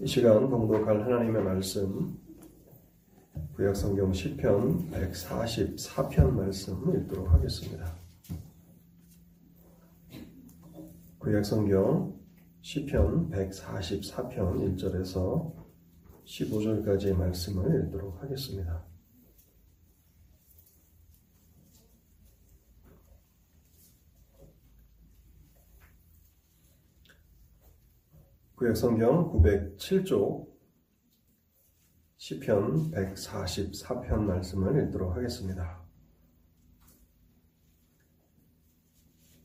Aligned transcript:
이 0.00 0.06
시간 0.06 0.48
봉독할 0.48 1.02
하나님의 1.02 1.42
말씀 1.42 2.16
구약성경 3.56 4.12
시편 4.12 4.92
144편 4.92 6.30
말씀 6.30 6.76
읽도록 6.94 7.32
하겠습니다. 7.32 7.96
구약성경 11.18 12.16
시편 12.60 13.28
144편 13.30 14.76
1절에서 14.76 15.52
15절까지의 16.24 17.16
말씀을 17.16 17.86
읽도록 17.86 18.22
하겠습니다. 18.22 18.87
구약성경 28.58 29.40
907쪽 29.40 30.48
시편 32.16 32.90
144편 32.90 34.22
말씀을 34.22 34.82
읽도록 34.82 35.14
하겠습니다. 35.14 35.80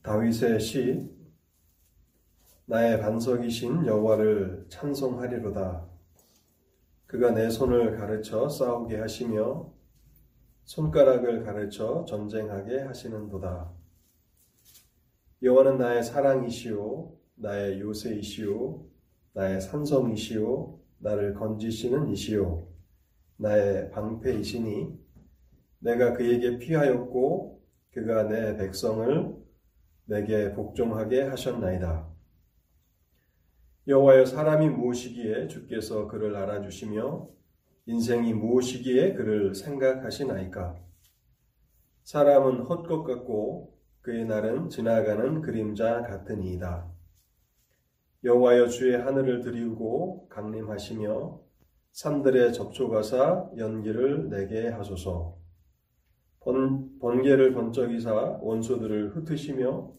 다윗의 0.02 0.58
시 0.58 1.08
나의 2.66 2.98
반석이신 3.00 3.86
여호와를 3.86 4.66
찬송하리로다. 4.68 5.86
그가 7.06 7.30
내 7.30 7.50
손을 7.50 7.96
가르쳐 7.96 8.48
싸우게 8.48 8.96
하시며 8.96 9.72
손가락을 10.64 11.44
가르쳐 11.44 12.04
전쟁하게 12.08 12.80
하시는도다. 12.80 13.70
여호와는 15.40 15.78
나의 15.78 16.02
사랑이시오 16.02 17.16
나의 17.36 17.78
요새이시오 17.78 18.93
나의 19.34 19.60
산성이시오 19.60 20.78
나를 20.98 21.34
건지시는 21.34 22.08
이시오 22.08 22.68
나의 23.36 23.90
방패이시니 23.90 24.98
내가 25.80 26.12
그에게 26.14 26.58
피하였고 26.58 27.60
그가 27.90 28.24
내 28.24 28.56
백성을 28.56 29.36
내게 30.06 30.52
복종하게 30.52 31.22
하셨나이다. 31.22 32.08
여호와여 33.88 34.24
사람이 34.24 34.70
무엇이기에 34.70 35.48
주께서 35.48 36.06
그를 36.06 36.36
알아주시며 36.36 37.28
인생이 37.86 38.32
무엇이기에 38.32 39.14
그를 39.14 39.54
생각하시나이까? 39.54 40.78
사람은 42.04 42.62
헛것 42.62 43.04
같고 43.04 43.76
그의 44.00 44.26
날은 44.26 44.70
지나가는 44.70 45.42
그림자 45.42 46.02
같으니이다. 46.02 46.93
여호와여 48.24 48.68
주의 48.68 48.96
하늘을 48.96 49.42
들이우고 49.42 50.28
강림하시며 50.30 51.40
산들의 51.92 52.54
접촉하사 52.54 53.50
연기를 53.58 54.30
내게 54.30 54.68
하소서. 54.68 55.36
번, 56.40 56.98
번개를 57.00 57.52
번쩍이사 57.52 58.38
원소들을 58.40 59.14
흩으시며 59.14 59.92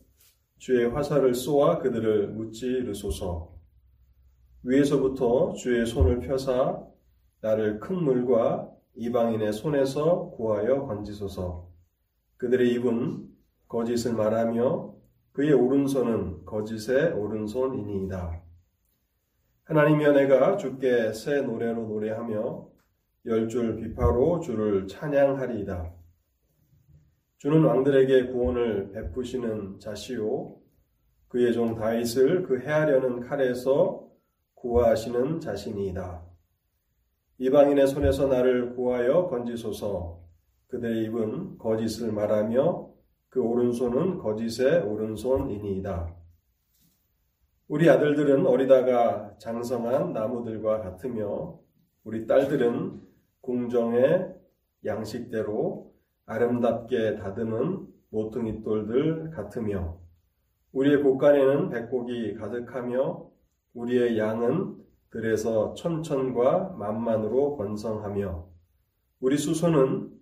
주의 0.58 0.90
화살을 0.90 1.36
쏘아 1.36 1.78
그들을 1.78 2.30
무찌르소서. 2.30 3.54
위에서부터 4.64 5.54
주의 5.54 5.86
손을 5.86 6.22
펴사 6.22 6.84
나를 7.42 7.80
큰 7.80 8.04
물과 8.04 8.72
이방인의 8.96 9.54
손에서 9.54 10.32
구하여 10.32 10.88
건지소서. 10.88 11.70
그들의 12.38 12.74
입은 12.74 13.30
거짓을 13.68 14.14
말하며 14.14 14.95
그의 15.36 15.52
오른손은 15.52 16.46
거짓의 16.46 17.12
오른손이니이다. 17.12 18.42
하나님여 19.66 20.14
내가 20.14 20.56
주께 20.56 21.12
새 21.12 21.42
노래로 21.42 21.88
노래하며 21.88 22.70
열 23.26 23.48
줄 23.50 23.76
비파로 23.76 24.40
주를 24.40 24.88
찬양하리이다. 24.88 25.94
주는 27.40 27.64
왕들에게 27.66 28.28
구원을 28.28 28.92
베푸시는 28.92 29.80
자시오 29.80 30.58
그의 31.28 31.52
종 31.52 31.76
다윗을 31.76 32.44
그 32.44 32.62
해하려는 32.62 33.20
칼에서 33.20 34.08
구하시는 34.54 35.42
자신이다. 35.42 36.24
이방인의 37.40 37.88
손에서 37.88 38.28
나를 38.28 38.74
구하여 38.76 39.28
건지소서 39.28 40.22
그들의 40.68 41.04
입은 41.06 41.58
거짓을 41.58 42.14
말하며 42.14 42.95
그 43.36 43.42
오른손은 43.42 44.20
거짓의 44.20 44.84
오른손이니이다. 44.84 46.16
우리 47.68 47.90
아들들은 47.90 48.46
어리다가 48.46 49.38
장성한 49.40 50.14
나무들과 50.14 50.80
같으며 50.80 51.60
우리 52.06 52.28
딸들은 52.28 53.02
궁정의 53.42 54.34
양식대로 54.86 55.94
아름답게 56.26 57.18
다듬은 57.18 57.86
모퉁이 58.10 58.64
돌들 58.64 59.32
같으며 59.32 59.98
우리의 60.72 61.04
곳간에는 61.04 61.72
백곡이 61.72 62.36
가득하며 62.36 63.30
우리의 63.74 64.18
양은 64.18 64.78
들에서 65.10 65.74
천천과 65.74 66.78
만만으로 66.80 67.58
번성하며 67.58 68.48
우리 69.20 69.38
수소는 69.38 70.15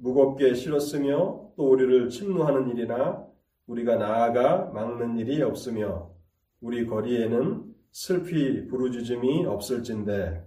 무겁게 0.00 0.54
실었으며 0.54 1.52
또 1.56 1.70
우리를 1.70 2.08
침노하는 2.08 2.68
일이나 2.70 3.26
우리가 3.66 3.96
나아가 3.96 4.64
막는 4.72 5.18
일이 5.18 5.42
없으며 5.42 6.10
우리 6.60 6.86
거리에는 6.86 7.74
슬피 7.92 8.66
부르짖음이 8.66 9.46
없을진데 9.46 10.46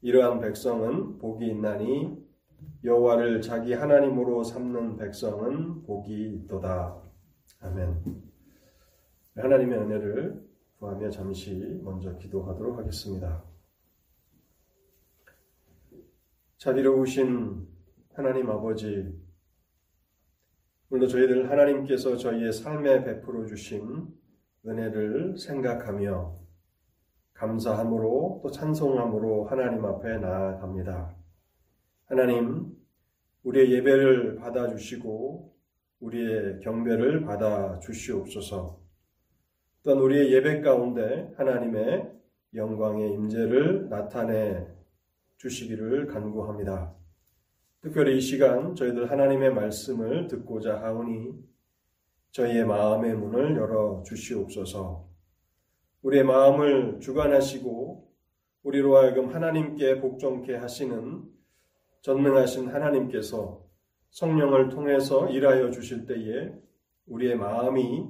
이러한 0.00 0.40
백성은 0.40 1.18
복이 1.18 1.46
있나니 1.46 2.16
여호와를 2.84 3.42
자기 3.42 3.74
하나님으로 3.74 4.44
삼는 4.44 4.96
백성은 4.96 5.82
복이 5.82 6.32
있도다. 6.34 7.02
아멘. 7.60 8.02
하나님의 9.36 9.78
은혜를 9.78 10.46
구하며 10.78 11.10
잠시 11.10 11.80
먼저 11.82 12.16
기도하도록 12.16 12.78
하겠습니다. 12.78 13.44
자비로우신 16.58 17.75
하나님 18.16 18.48
아버지, 18.48 19.14
오늘도 20.88 21.06
저희들 21.06 21.50
하나님께서 21.50 22.16
저희의 22.16 22.50
삶에 22.50 23.04
베풀어 23.04 23.44
주신 23.44 24.08
은혜를 24.66 25.36
생각하며 25.36 26.34
감사함으로 27.34 28.40
또 28.42 28.50
찬송함으로 28.50 29.44
하나님 29.44 29.84
앞에 29.84 30.16
나아갑니다. 30.16 31.14
하나님, 32.06 32.74
우리의 33.42 33.70
예배를 33.72 34.36
받아주시고 34.36 35.54
우리의 36.00 36.60
경배를 36.60 37.20
받아주시옵소서. 37.20 38.80
또한 39.82 39.98
우리의 40.00 40.32
예배 40.32 40.62
가운데 40.62 41.34
하나님의 41.36 42.12
영광의 42.54 43.12
임재를 43.12 43.90
나타내 43.90 44.66
주시기를 45.36 46.06
간구합니다. 46.06 46.96
특별히 47.86 48.16
이 48.16 48.20
시간 48.20 48.74
저희들 48.74 49.12
하나님의 49.12 49.54
말씀을 49.54 50.26
듣고자 50.26 50.82
하오니 50.82 51.34
저희의 52.32 52.64
마음의 52.64 53.14
문을 53.14 53.56
열어 53.56 54.02
주시옵소서. 54.04 55.08
우리의 56.02 56.24
마음을 56.24 56.98
주관하시고 56.98 58.10
우리로 58.64 58.96
하여금 58.96 59.32
하나님께 59.32 60.00
복종케 60.00 60.56
하시는 60.56 61.22
전능하신 62.00 62.70
하나님께서 62.70 63.64
성령을 64.10 64.70
통해서 64.70 65.30
일하여 65.30 65.70
주실 65.70 66.06
때에 66.06 66.52
우리의 67.06 67.36
마음이 67.36 68.08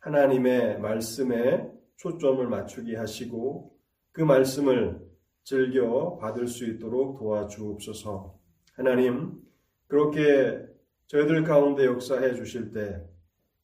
하나님의 0.00 0.78
말씀에 0.80 1.72
초점을 1.96 2.46
맞추게 2.46 2.96
하시고 2.96 3.78
그 4.12 4.20
말씀을 4.20 5.00
즐겨 5.42 6.18
받을 6.18 6.46
수 6.46 6.66
있도록 6.66 7.18
도와주옵소서. 7.18 8.45
하나님, 8.76 9.42
그렇게 9.86 10.66
저희들 11.06 11.44
가운데 11.44 11.86
역사해 11.86 12.34
주실 12.34 12.72
때 12.72 13.02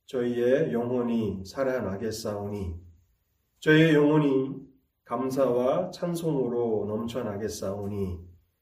저희의 0.06 0.72
영혼이 0.72 1.44
살아나겠사오니 1.44 2.74
저희의 3.60 3.94
영혼이 3.94 4.56
감사와 5.04 5.90
찬송으로 5.90 6.86
넘쳐나겠사오니 6.88 8.20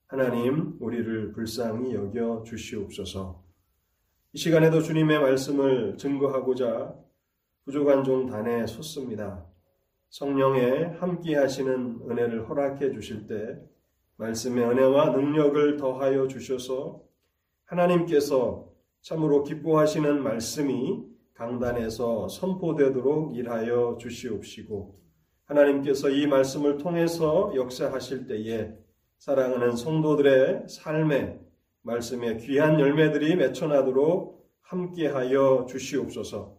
하나님 0.08 0.76
우리를 0.80 1.30
불쌍히 1.32 1.94
여겨 1.94 2.42
주시옵소서. 2.42 3.44
이 4.32 4.38
시간에도 4.38 4.82
주님의 4.82 5.20
말씀을 5.20 5.96
증거하고자 5.98 6.96
부족한 7.64 8.02
종 8.02 8.26
단에 8.26 8.66
섰습니다. 8.66 9.46
성령의 10.08 10.96
함께 10.98 11.36
하시는 11.36 12.00
은혜를 12.10 12.48
허락해 12.48 12.90
주실 12.90 13.28
때 13.28 13.56
말씀의 14.20 14.62
은혜와 14.64 15.10
능력을 15.10 15.78
더하여 15.78 16.28
주셔서 16.28 17.02
하나님께서 17.64 18.68
참으로 19.00 19.42
기뻐하시는 19.44 20.22
말씀이 20.22 21.02
강단에서 21.32 22.28
선포되도록 22.28 23.34
일하여 23.34 23.96
주시옵시고 23.98 25.00
하나님께서 25.46 26.10
이 26.10 26.26
말씀을 26.26 26.76
통해서 26.76 27.50
역사하실 27.54 28.26
때에 28.26 28.74
사랑하는 29.16 29.74
성도들의 29.74 30.68
삶에 30.68 31.40
말씀의 31.82 32.38
귀한 32.38 32.78
열매들이 32.78 33.36
맺혀나도록 33.36 34.38
함께하여 34.60 35.66
주시옵소서. 35.66 36.58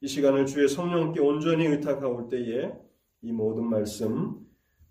이 0.00 0.08
시간을 0.08 0.46
주의 0.46 0.66
성령께 0.66 1.20
온전히 1.20 1.66
의탁하올 1.66 2.28
때에 2.28 2.72
이 3.20 3.32
모든 3.32 3.68
말씀 3.68 4.40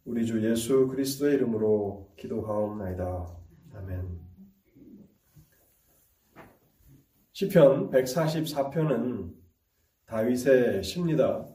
우리 0.03 0.25
주 0.25 0.43
예수 0.49 0.87
그리스도의 0.87 1.35
이름으로 1.35 2.11
기도하옵나이다. 2.17 3.37
아멘. 3.75 4.19
시편 7.33 7.91
144편은 7.91 9.33
다윗의 10.07 10.83
시입니다. 10.83 11.47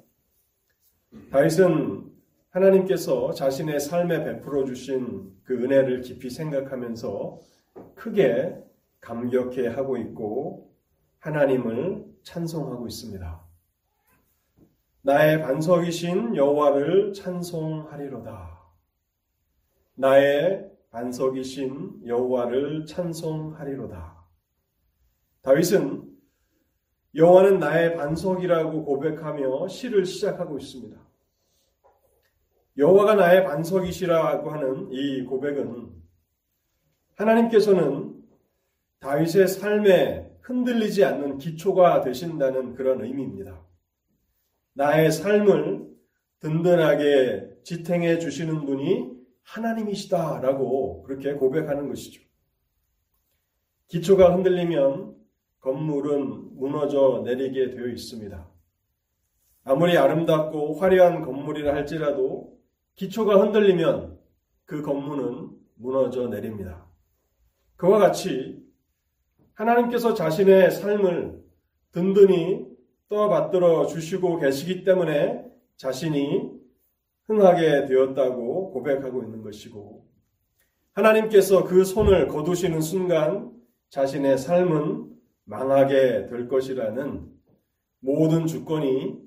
다윗은 1.31 2.13
하나님께서 2.51 3.33
자신의 3.33 3.81
삶에 3.81 4.25
베풀어 4.25 4.65
주신 4.65 5.33
그 5.43 5.55
은혜를 5.55 6.03
깊이 6.03 6.31
생각하면서 6.31 7.41
크게 7.97 8.57
감격해 9.01 9.69
하고 9.69 9.97
있고 9.97 10.73
하나님을 11.19 12.07
찬송하고 12.23 12.87
있습니다. 12.87 13.46
나의 15.07 15.41
반석이신 15.41 16.35
여호와를 16.35 17.13
찬송하리로다. 17.13 18.61
나의 19.95 20.69
반석이신 20.91 22.09
여호와를 22.09 22.87
찬송하리로다. 22.87 24.27
다윗은 25.43 26.13
여호와는 27.15 27.61
나의 27.61 27.95
반석이라고 27.95 28.85
고백하며 28.85 29.69
시를 29.69 30.05
시작하고 30.07 30.59
있습니다. 30.59 31.01
여호와가 32.77 33.15
나의 33.15 33.45
반석이시라고 33.45 34.51
하는 34.51 34.89
이 34.91 35.23
고백은 35.23 35.89
하나님께서는 37.15 38.25
다윗의 38.99 39.47
삶에 39.47 40.33
흔들리지 40.41 41.05
않는 41.05 41.39
기초가 41.39 42.01
되신다는 42.01 42.75
그런 42.75 43.05
의미입니다. 43.05 43.66
나의 44.77 45.11
삶을 45.11 45.87
든든하게 46.41 47.63
지탱해 47.65 48.19
주시는 48.19 48.67
분이 48.67 49.11
하나님이시다라고 49.43 51.03
그렇게 51.03 51.33
고백하는 51.33 51.89
것이죠. 51.89 52.23
기초가 53.89 54.35
흔들리면 54.35 55.15
건물은 55.61 56.57
무너져 56.57 57.23
내리게 57.25 57.71
되어 57.71 57.87
있습니다. 57.87 58.51
아무리 59.65 59.97
아름답고 59.97 60.75
화려한 60.75 61.23
건물이라 61.23 61.75
할지라도 61.75 62.59
기초가 62.97 63.41
흔들리면 63.41 64.19
그 64.67 64.83
건물은 64.83 65.53
무너져 65.77 66.29
내립니다. 66.29 66.87
그와 67.77 67.99
같이 67.99 68.63
하나님께서 69.55 70.13
자신의 70.13 70.71
삶을 70.71 71.43
든든히 71.93 72.66
떠받들어 73.09 73.87
주시고 73.87 74.39
계시기 74.39 74.85
때문에 74.85 75.45
자신이 75.77 76.51
흥하게 77.27 77.87
되었다고 77.87 78.73
고백하고 78.73 79.23
있는 79.23 79.43
것이고 79.43 80.07
하나님께서 80.93 81.65
그 81.65 81.85
손을 81.85 82.29
거두시는 82.29 82.81
순간 82.81 83.53
자신의 83.91 84.39
삶은 84.39 85.15
망하게 85.45 86.27
될 86.27 86.49
것이라는 86.49 87.31
모든 88.01 88.47
주권이 88.47 89.19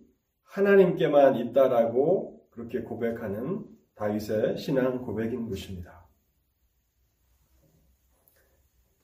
하나님께만 0.43 1.35
있다라고 1.35 2.47
그렇게 2.49 2.81
고백하는 2.81 3.65
다윗의 3.95 4.57
신앙 4.57 5.01
고백인 5.01 5.47
것입니다. 5.47 6.07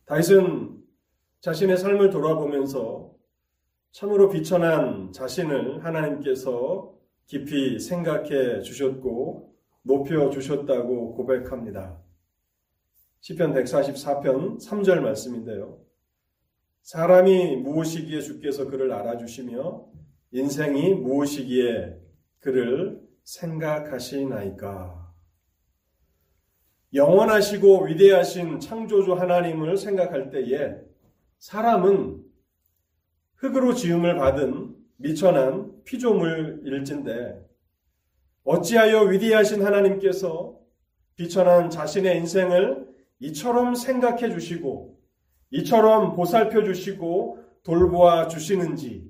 다윗은 0.05 0.83
자신의 1.41 1.77
삶을 1.77 2.09
돌아보면서 2.09 3.14
참으로 3.95 4.27
비천한 4.27 5.13
자신을 5.13 5.85
하나님께서 5.85 6.93
깊이 7.27 7.79
생각해 7.79 8.59
주셨고 8.59 9.55
높여 9.83 10.29
주셨다고 10.29 11.15
고백합니다. 11.15 11.97
시편 13.21 13.53
144편 13.53 14.59
3절 14.59 14.99
말씀인데요. 14.99 15.79
사람이 16.81 17.55
무엇이기에 17.55 18.19
주께서 18.19 18.67
그를 18.67 18.91
알아주시며 18.91 19.85
인생이 20.31 20.95
무엇이기에 20.95 21.97
그를 22.41 23.01
생각하시나이까. 23.23 25.13
영원하시고 26.93 27.85
위대하신 27.85 28.59
창조주 28.59 29.13
하나님을 29.13 29.77
생각할 29.77 30.31
때에 30.31 30.81
사람은 31.39 32.25
흙으로 33.35 33.73
지음을 33.73 34.15
받은 34.15 34.75
미천한 34.97 35.83
피조물일진데 35.83 37.45
어찌하여 38.43 39.01
위대하신 39.03 39.65
하나님께서 39.65 40.57
비천한 41.15 41.69
자신의 41.69 42.17
인생을 42.17 42.87
이처럼 43.19 43.75
생각해 43.75 44.29
주시고 44.29 44.99
이처럼 45.51 46.15
보살펴 46.15 46.63
주시고 46.63 47.43
돌보아 47.63 48.27
주시는지 48.27 49.09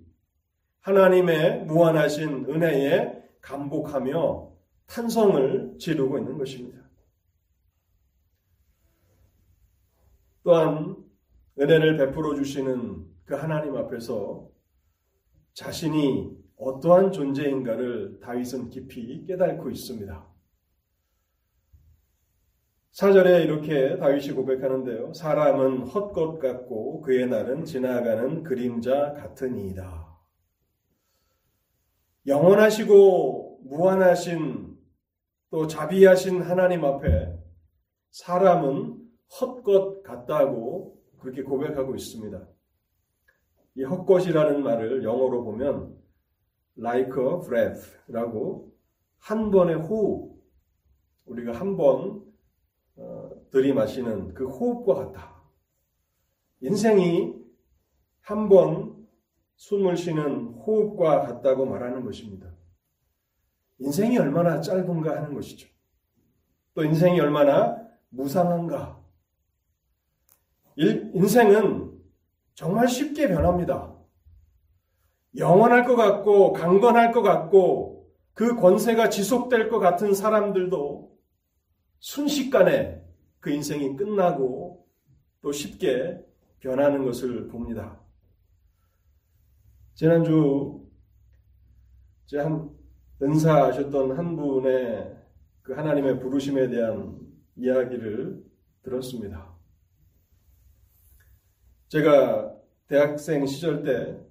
하나님의 0.82 1.66
무한하신 1.66 2.46
은혜에 2.48 3.24
감복하며 3.42 4.52
탄성을 4.86 5.76
지르고 5.80 6.18
있는 6.20 6.38
것입니다. 6.38 6.80
또한 10.44 10.96
은혜를 11.60 11.98
베풀어 11.98 12.36
주시는 12.36 13.15
그 13.26 13.34
하나님 13.36 13.76
앞에서 13.76 14.48
자신이 15.54 16.32
어떠한 16.58 17.12
존재인가를 17.12 18.20
다윗은 18.22 18.70
깊이 18.70 19.26
깨닫고 19.26 19.70
있습니다. 19.70 20.36
4절에 22.94 23.44
이렇게 23.44 23.98
다윗이 23.98 24.32
고백하는데요. 24.32 25.14
사람은 25.14 25.88
헛것 25.88 26.40
같고 26.40 27.02
그의 27.02 27.28
날은 27.28 27.66
지나가는 27.66 28.44
그림자 28.44 29.14
같으니이다. 29.14 30.06
영원하시고 32.28 33.60
무한하신 33.66 34.78
또 35.50 35.68
자비하신 35.68 36.42
하나님 36.42 36.86
앞에 36.86 37.34
사람은 38.12 38.98
헛것 39.42 40.04
같다고 40.04 40.98
그렇게 41.20 41.44
고백하고 41.44 41.96
있습니다. 41.96 42.55
이 43.76 43.84
헛것이라는 43.84 44.64
말을 44.64 45.04
영어로 45.04 45.44
보면 45.44 45.98
like 46.78 47.12
a 47.12 47.40
breath라고 47.48 48.74
한 49.20 49.52
번의 49.52 49.76
호흡 49.76 50.36
우리가 51.26 51.54
한번 51.54 52.24
어, 52.98 53.30
들이마시는 53.52 54.34
그 54.34 54.48
호흡과 54.48 54.94
같다. 55.06 55.36
인생이 56.62 57.34
한 58.22 58.50
번 58.50 58.96
숨을 59.58 59.96
쉬는 59.96 60.48
호흡과 60.66 61.22
같다고 61.22 61.66
말하는 61.66 62.04
것입니다. 62.04 62.52
인생이 63.80 64.18
얼마나 64.18 64.62
짧은가 64.62 65.16
하는 65.16 65.34
것이죠. 65.34 65.68
또 66.74 66.84
인생이 66.84 67.20
얼마나 67.20 67.78
무상한가. 68.10 69.02
인생은 70.78 71.85
정말 72.56 72.88
쉽게 72.88 73.28
변합니다. 73.28 73.94
영원할 75.38 75.86
것 75.86 75.96
같고 75.96 76.54
강건할 76.54 77.12
것 77.12 77.22
같고 77.22 78.10
그 78.34 78.56
권세가 78.56 79.10
지속될 79.10 79.70
것 79.70 79.80
같은 79.80 80.14
사람들도 80.14 81.18
순식간에 82.00 83.04
그 83.40 83.52
인생이 83.52 83.96
끝나고 83.96 84.88
또 85.42 85.52
쉽게 85.52 86.26
변하는 86.60 87.04
것을 87.06 87.48
봅니다. 87.50 88.02
지난주 89.94 90.82
제 92.26 92.40
한 92.40 92.70
은사하셨던 93.22 94.18
한 94.18 94.36
분의 94.36 95.16
그 95.62 95.74
하나님의 95.74 96.20
부르심에 96.20 96.70
대한 96.70 97.18
이야기를 97.56 98.44
들었습니다. 98.84 99.55
제가 101.88 102.54
대학생 102.88 103.46
시절 103.46 103.84
때 103.84 104.26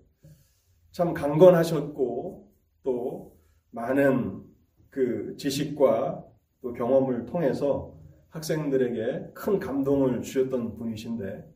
참 0.94 1.12
강건하셨고 1.12 2.52
또 2.84 3.36
많은 3.72 4.44
그 4.90 5.34
지식과 5.36 6.24
또 6.62 6.72
경험을 6.72 7.26
통해서 7.26 7.98
학생들에게 8.28 9.32
큰 9.34 9.58
감동을 9.58 10.22
주셨던 10.22 10.76
분이신데 10.76 11.52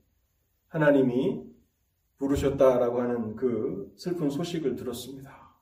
하나님이 0.66 1.44
부르셨다라고 2.16 3.00
하는 3.00 3.36
그 3.36 3.94
슬픈 3.96 4.28
소식을 4.28 4.74
들었습니다. 4.74 5.54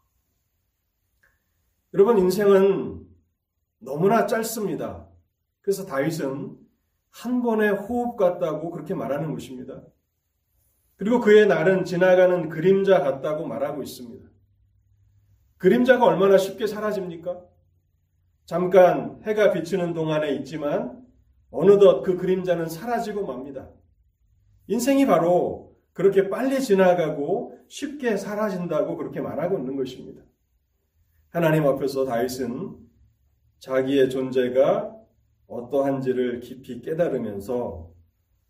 여러분 1.92 2.16
인생은 2.16 3.06
너무나 3.78 4.26
짧습니다. 4.26 5.06
그래서 5.60 5.84
다윗은 5.84 6.56
한 7.10 7.42
번의 7.42 7.72
호흡 7.72 8.16
같다고 8.16 8.70
그렇게 8.70 8.94
말하는 8.94 9.34
것입니다. 9.34 9.82
그리고 10.96 11.20
그의 11.20 11.46
날은 11.46 11.84
지나가는 11.84 12.48
그림자 12.48 13.00
같다고 13.00 13.46
말하고 13.46 13.82
있습니다. 13.82 14.26
그림자가 15.58 16.04
얼마나 16.04 16.38
쉽게 16.38 16.66
사라집니까? 16.66 17.42
잠깐 18.44 19.20
해가 19.24 19.52
비치는 19.52 19.92
동안에 19.94 20.32
있지만 20.36 21.04
어느덧 21.50 22.02
그 22.02 22.16
그림자는 22.16 22.68
사라지고 22.68 23.26
맙니다. 23.26 23.68
인생이 24.68 25.06
바로 25.06 25.76
그렇게 25.92 26.28
빨리 26.28 26.60
지나가고 26.60 27.58
쉽게 27.68 28.16
사라진다고 28.16 28.96
그렇게 28.96 29.20
말하고 29.20 29.58
있는 29.58 29.76
것입니다. 29.76 30.22
하나님 31.30 31.66
앞에서 31.66 32.04
다윗은 32.04 32.76
자기의 33.58 34.10
존재가 34.10 34.94
어떠한지를 35.46 36.40
깊이 36.40 36.80
깨달으면서 36.80 37.90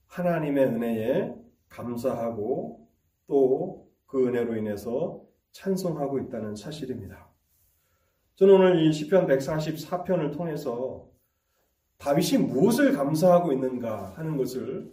하나님의 0.06 0.64
은혜에 0.64 1.45
감사하고 1.68 2.88
또 3.26 3.86
그 4.06 4.26
은혜로 4.26 4.56
인해서 4.56 5.22
찬송하고 5.52 6.20
있다는 6.20 6.54
사실입니다. 6.54 7.28
저는 8.36 8.54
오늘 8.54 8.82
이 8.82 8.92
시편 8.92 9.26
144편을 9.26 10.36
통해서 10.36 11.08
다윗이 11.98 12.44
무엇을 12.44 12.92
감사하고 12.92 13.52
있는가 13.52 14.12
하는 14.16 14.36
것을 14.36 14.92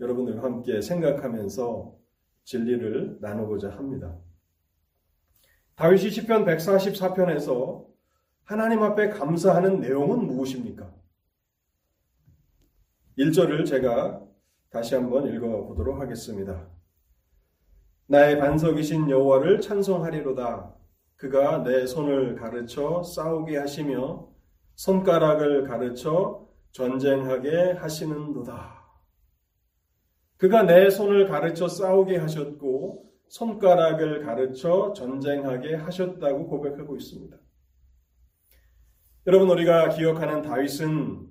여러분들과 0.00 0.42
함께 0.42 0.80
생각하면서 0.80 1.96
진리를 2.44 3.18
나누고자 3.20 3.70
합니다. 3.70 4.16
다윗이 5.74 6.10
시편 6.10 6.44
144편에서 6.44 7.86
하나님 8.44 8.82
앞에 8.82 9.10
감사하는 9.10 9.80
내용은 9.80 10.26
무엇입니까? 10.26 10.94
1절을 13.18 13.66
제가 13.66 14.24
다시 14.70 14.94
한번 14.94 15.26
읽어보도록 15.26 16.00
하겠습니다. 16.00 16.68
나의 18.06 18.38
반석이신 18.38 19.08
여호와를 19.10 19.60
찬송하리로다. 19.60 20.74
그가 21.16 21.62
내 21.62 21.86
손을 21.86 22.36
가르쳐 22.36 23.02
싸우게 23.02 23.56
하시며 23.56 24.28
손가락을 24.76 25.64
가르쳐 25.64 26.46
전쟁하게 26.72 27.72
하시는도다. 27.72 28.78
그가 30.36 30.62
내 30.62 30.88
손을 30.88 31.26
가르쳐 31.26 31.66
싸우게 31.66 32.16
하셨고 32.18 33.10
손가락을 33.28 34.24
가르쳐 34.24 34.92
전쟁하게 34.94 35.74
하셨다고 35.74 36.46
고백하고 36.46 36.96
있습니다. 36.96 37.36
여러분 39.26 39.50
우리가 39.50 39.90
기억하는 39.90 40.42
다윗은 40.42 41.26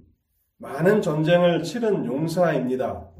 많은 0.58 1.02
전쟁을 1.02 1.64
치른 1.64 2.06
용사입니다. 2.06 3.17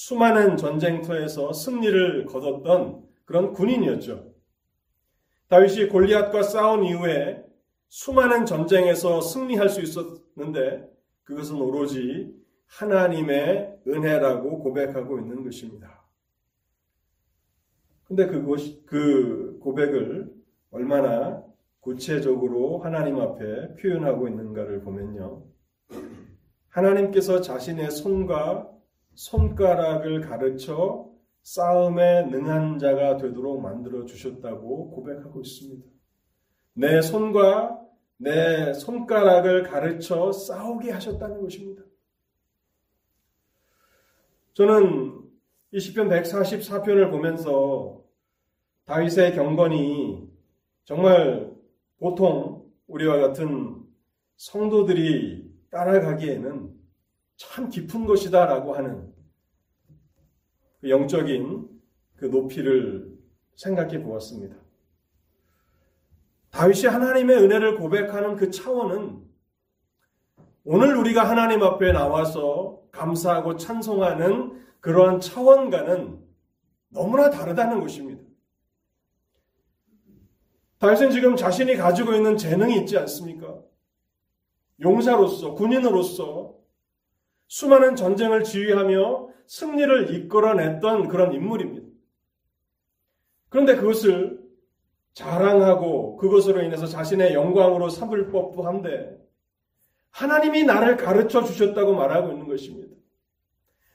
수많은 0.00 0.56
전쟁터에서 0.56 1.52
승리를 1.52 2.24
거뒀던 2.24 3.04
그런 3.26 3.52
군인이었죠. 3.52 4.32
다윗이 5.48 5.88
골리앗과 5.88 6.42
싸운 6.42 6.84
이후에 6.84 7.44
수많은 7.88 8.46
전쟁에서 8.46 9.20
승리할 9.20 9.68
수 9.68 9.82
있었는데 9.82 10.88
그것은 11.24 11.60
오로지 11.60 12.34
하나님의 12.66 13.80
은혜라고 13.86 14.60
고백하고 14.60 15.18
있는 15.18 15.44
것입니다. 15.44 16.02
근데 18.04 18.26
그것, 18.26 18.86
그 18.86 19.58
고백을 19.60 20.32
얼마나 20.70 21.44
구체적으로 21.80 22.78
하나님 22.78 23.20
앞에 23.20 23.74
표현하고 23.74 24.28
있는가를 24.28 24.80
보면요. 24.80 25.44
하나님께서 26.70 27.42
자신의 27.42 27.90
손과 27.90 28.79
손가락을 29.20 30.22
가르쳐 30.22 31.10
싸움에 31.42 32.22
능한 32.26 32.78
자가 32.78 33.18
되도록 33.18 33.60
만들어 33.60 34.06
주셨다고 34.06 34.92
고백하고 34.92 35.42
있습니다. 35.42 35.86
내 36.72 37.02
손과 37.02 37.86
내 38.16 38.72
손가락을 38.72 39.64
가르쳐 39.64 40.32
싸우게 40.32 40.90
하셨다는 40.92 41.42
것입니다. 41.42 41.82
저는 44.54 45.20
이 45.72 45.80
시편 45.80 46.08
144편을 46.08 47.10
보면서 47.10 48.02
다윗의 48.86 49.34
경건이 49.34 50.30
정말 50.84 51.52
보통 51.98 52.64
우리와 52.86 53.18
같은 53.18 53.84
성도들이 54.36 55.52
따라가기에는 55.68 56.79
참 57.40 57.70
깊은 57.70 58.04
것이다 58.04 58.44
라고 58.44 58.74
하는 58.74 59.10
그 60.78 60.90
영적인 60.90 61.68
그 62.16 62.26
높이를 62.26 63.18
생각해 63.56 64.02
보았습니다. 64.02 64.56
다윗이 66.50 66.84
하나님의 66.84 67.38
은혜를 67.38 67.78
고백하는 67.78 68.36
그 68.36 68.50
차원은 68.50 69.24
오늘 70.64 70.94
우리가 70.98 71.28
하나님 71.28 71.62
앞에 71.62 71.92
나와서 71.92 72.82
감사하고 72.92 73.56
찬송하는 73.56 74.62
그러한 74.80 75.20
차원과는 75.20 76.22
너무나 76.90 77.30
다르다는 77.30 77.80
것입니다. 77.80 78.22
다윗은 80.78 81.10
지금 81.10 81.36
자신이 81.36 81.76
가지고 81.76 82.12
있는 82.12 82.36
재능이 82.36 82.80
있지 82.80 82.98
않습니까? 82.98 83.62
용사로서, 84.82 85.54
군인으로서 85.54 86.59
수많은 87.50 87.96
전쟁을 87.96 88.44
지휘하며 88.44 89.28
승리를 89.48 90.14
이끌어냈던 90.14 91.08
그런 91.08 91.34
인물입니다. 91.34 91.88
그런데 93.48 93.74
그것을 93.74 94.38
자랑하고 95.14 96.16
그것으로 96.16 96.62
인해서 96.62 96.86
자신의 96.86 97.34
영광으로 97.34 97.88
삼을 97.88 98.30
법도 98.30 98.62
한데 98.62 99.18
하나님이 100.10 100.62
나를 100.62 100.96
가르쳐 100.96 101.42
주셨다고 101.42 101.92
말하고 101.92 102.30
있는 102.30 102.46
것입니다. 102.46 102.94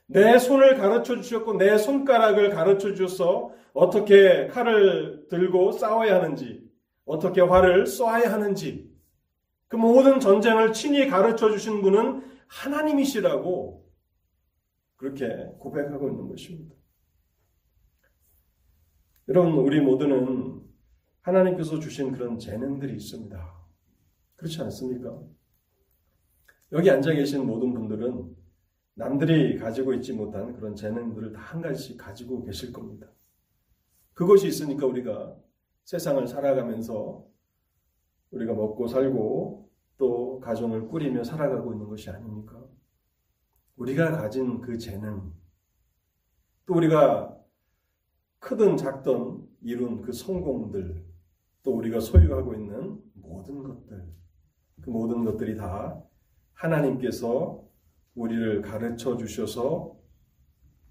내 0.07 0.37
손을 0.37 0.75
가르쳐 0.75 1.15
주셨고 1.15 1.53
내 1.53 1.77
손가락을 1.77 2.49
가르쳐 2.49 2.93
주셔서 2.93 3.53
어떻게 3.73 4.47
칼을 4.47 5.27
들고 5.29 5.71
싸워야 5.71 6.15
하는지 6.15 6.61
어떻게 7.05 7.39
활을 7.39 7.87
쏘아야 7.87 8.33
하는지 8.33 8.93
그 9.69 9.77
모든 9.77 10.19
전쟁을 10.19 10.73
친히 10.73 11.07
가르쳐 11.07 11.49
주신 11.49 11.81
분은 11.81 12.34
하나님이시라고 12.47 13.85
그렇게 14.95 15.27
고백하고 15.59 16.09
있는 16.09 16.27
것입니다. 16.29 16.75
여러분, 19.27 19.53
우리 19.53 19.81
모두는 19.81 20.61
하나님께서 21.21 21.79
주신 21.79 22.11
그런 22.11 22.37
재능들이 22.37 22.95
있습니다. 22.95 23.55
그렇지 24.35 24.61
않습니까? 24.61 25.19
여기 26.71 26.89
앉아 26.89 27.13
계신 27.13 27.45
모든 27.45 27.73
분들은 27.73 28.35
남들이 28.95 29.57
가지고 29.57 29.93
있지 29.93 30.13
못한 30.13 30.53
그런 30.55 30.75
재능들을 30.75 31.33
다 31.33 31.41
한 31.41 31.61
가지씩 31.61 31.97
가지고 31.97 32.43
계실 32.43 32.71
겁니다. 32.73 33.07
그것이 34.13 34.47
있으니까 34.47 34.85
우리가 34.85 35.37
세상을 35.83 36.25
살아가면서 36.27 37.25
우리가 38.31 38.53
먹고 38.53 38.87
살고 38.87 39.64
또 39.97 40.39
가정을 40.39 40.87
꾸리며 40.87 41.23
살아가고 41.23 41.73
있는 41.73 41.87
것이 41.87 42.09
아닙니까? 42.09 42.63
우리가 43.77 44.11
가진 44.11 44.61
그 44.61 44.77
재능, 44.77 45.33
또 46.65 46.75
우리가 46.75 47.37
크든 48.39 48.77
작든 48.77 49.47
이룬 49.61 50.01
그 50.01 50.11
성공들, 50.11 51.05
또 51.63 51.75
우리가 51.75 51.99
소유하고 51.99 52.53
있는 52.53 53.01
모든 53.13 53.63
것들, 53.63 54.13
그 54.81 54.89
모든 54.89 55.23
것들이 55.23 55.55
다 55.57 56.01
하나님께서 56.53 57.63
우리를 58.15 58.61
가르쳐 58.61 59.17
주셔서 59.17 59.95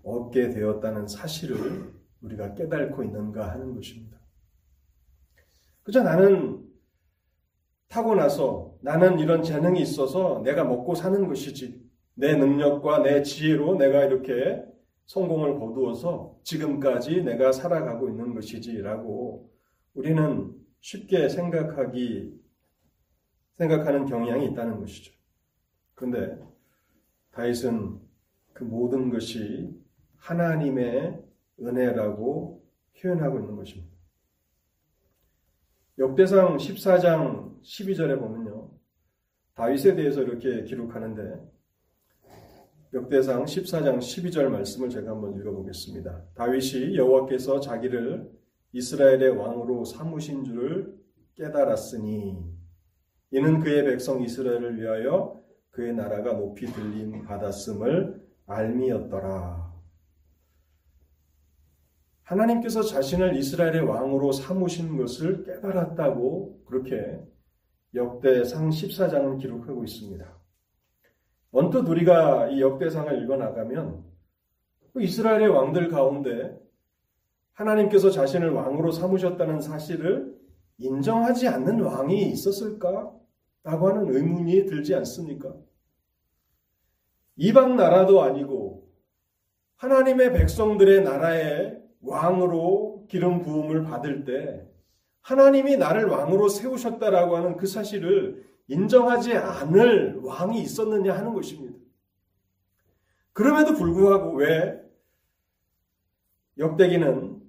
얻게 0.03 0.51
되었다는 0.51 1.07
사실을 1.07 1.95
우리가 2.21 2.55
깨닫고 2.55 3.03
있는가 3.03 3.51
하는 3.51 3.75
것입니다. 3.75 4.19
그저 5.83 6.03
나는 6.03 6.67
타고나서 7.89 8.75
나는 8.81 9.19
이런 9.19 9.43
재능이 9.43 9.81
있어서 9.81 10.43
내가 10.45 10.65
먹고 10.65 10.95
사는 10.95 11.27
것이지. 11.29 11.85
내 12.15 12.37
능력과 12.37 13.03
내 13.03 13.23
지혜로 13.23 13.77
내가 13.77 14.05
이렇게 14.05 14.65
성공을 15.07 15.59
거두어서 15.59 16.39
지금까지 16.43 17.23
내가 17.23 17.53
살아가고 17.53 18.09
있는 18.09 18.35
것이지라고 18.35 19.51
우리는 19.95 20.55
쉽게 20.81 21.29
생각하기 21.29 22.41
생각하는 23.59 24.07
경향이 24.07 24.47
있다는 24.47 24.81
것이죠. 24.81 25.13
그런데 25.95 26.39
다윗은 27.33 28.01
그 28.53 28.65
모든 28.65 29.11
것이 29.11 29.75
하나님의 30.17 31.23
은혜라고 31.61 32.65
표현하고 33.01 33.41
있는 33.41 33.57
것입니다. 33.57 33.94
역대상 35.97 36.57
14장 36.57 37.61
12절에 37.63 38.19
보면요. 38.19 38.69
다윗에 39.55 39.95
대해서 39.95 40.23
이렇게 40.23 40.65
기록하는데 40.65 41.41
역대상 42.93 43.45
14장 43.45 43.99
12절 43.99 44.49
말씀을 44.49 44.91
제가 44.91 45.13
한번 45.13 45.39
읽어보겠습니다. 45.39 46.23
다윗이 46.35 46.97
여호와께서 46.97 47.61
자기를 47.61 48.29
이스라엘의 48.73 49.31
왕으로 49.37 49.85
삼으신 49.85 50.45
줄을 50.45 50.99
깨달았으니 51.37 52.43
이는 53.31 53.61
그의 53.61 53.85
백성 53.85 54.21
이스라엘을 54.21 54.81
위하여 54.81 55.41
그의 55.71 55.95
나라가 55.95 56.33
높이 56.33 56.67
들림 56.67 57.23
받았음을 57.23 58.21
알미였더라. 58.47 59.64
하나님께서 62.25 62.83
자신을 62.83 63.37
이스라엘의 63.37 63.83
왕으로 63.83 64.33
삼으신 64.33 64.97
것을 64.97 65.45
깨달았다고 65.45 66.65
그렇게 66.65 67.21
역대상 67.95 68.71
14장은 68.71 69.41
기록하고 69.41 69.85
있습니다. 69.85 70.27
언뜻 71.53 71.89
우리가 71.89 72.49
이 72.49 72.61
역대상을 72.61 73.23
읽어 73.23 73.37
나가면 73.37 74.05
그 74.93 75.03
이스라엘의 75.03 75.49
왕들 75.49 75.89
가운데 75.89 76.59
하나님께서 77.53 78.11
자신을 78.11 78.51
왕으로 78.51 78.91
삼으셨다는 78.91 79.61
사실을 79.61 80.35
인정하지 80.79 81.47
않는 81.47 81.81
왕이 81.81 82.31
있었을까? 82.31 83.13
라고 83.63 83.89
하는 83.89 84.13
의문이 84.13 84.67
들지 84.67 84.95
않습니까? 84.97 85.55
이방 87.37 87.77
나라도 87.77 88.23
아니고 88.23 88.89
하나님의 89.77 90.33
백성들의 90.33 91.05
나라의 91.05 91.84
왕으로 92.05 93.07
기름 93.09 93.43
부음을 93.43 93.85
받을 93.85 94.25
때 94.25 94.67
하나님이 95.21 95.77
나를 95.77 96.07
왕으로 96.07 96.49
세우셨다라고 96.49 97.37
하는 97.37 97.57
그 97.57 97.67
사실을 97.67 98.45
인정하지 98.69 99.35
않을 99.35 100.21
왕이 100.23 100.61
있었느냐 100.63 101.17
하는 101.17 101.33
것입니다. 101.33 101.79
그럼에도 103.33 103.75
불구하고 103.75 104.37
왜 104.37 104.81
역대기는 106.59 107.43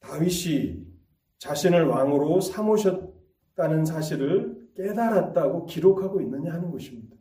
다윗이 0.00 0.86
자신을 1.38 1.86
왕으로 1.86 2.40
삼으셨다는 2.40 3.84
사실을 3.84 4.68
깨달았다고 4.74 5.66
기록하고 5.66 6.20
있느냐 6.22 6.52
하는 6.52 6.70
것입니다. 6.70 7.16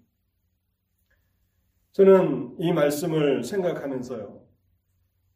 저는 1.92 2.56
이 2.58 2.72
말씀을 2.72 3.44
생각하면서요. 3.44 4.41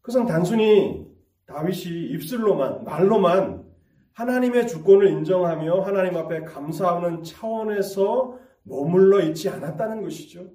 그것은 0.05 0.27
단순히 0.27 1.03
다윗이 1.47 2.11
입술로만, 2.11 2.83
말로만 2.83 3.65
하나님의 4.13 4.67
주권을 4.67 5.07
인정하며 5.07 5.81
하나님 5.81 6.15
앞에 6.15 6.41
감사하는 6.41 7.23
차원에서 7.23 8.37
머물러 8.61 9.21
있지 9.21 9.49
않았다는 9.49 10.03
것이죠. 10.03 10.51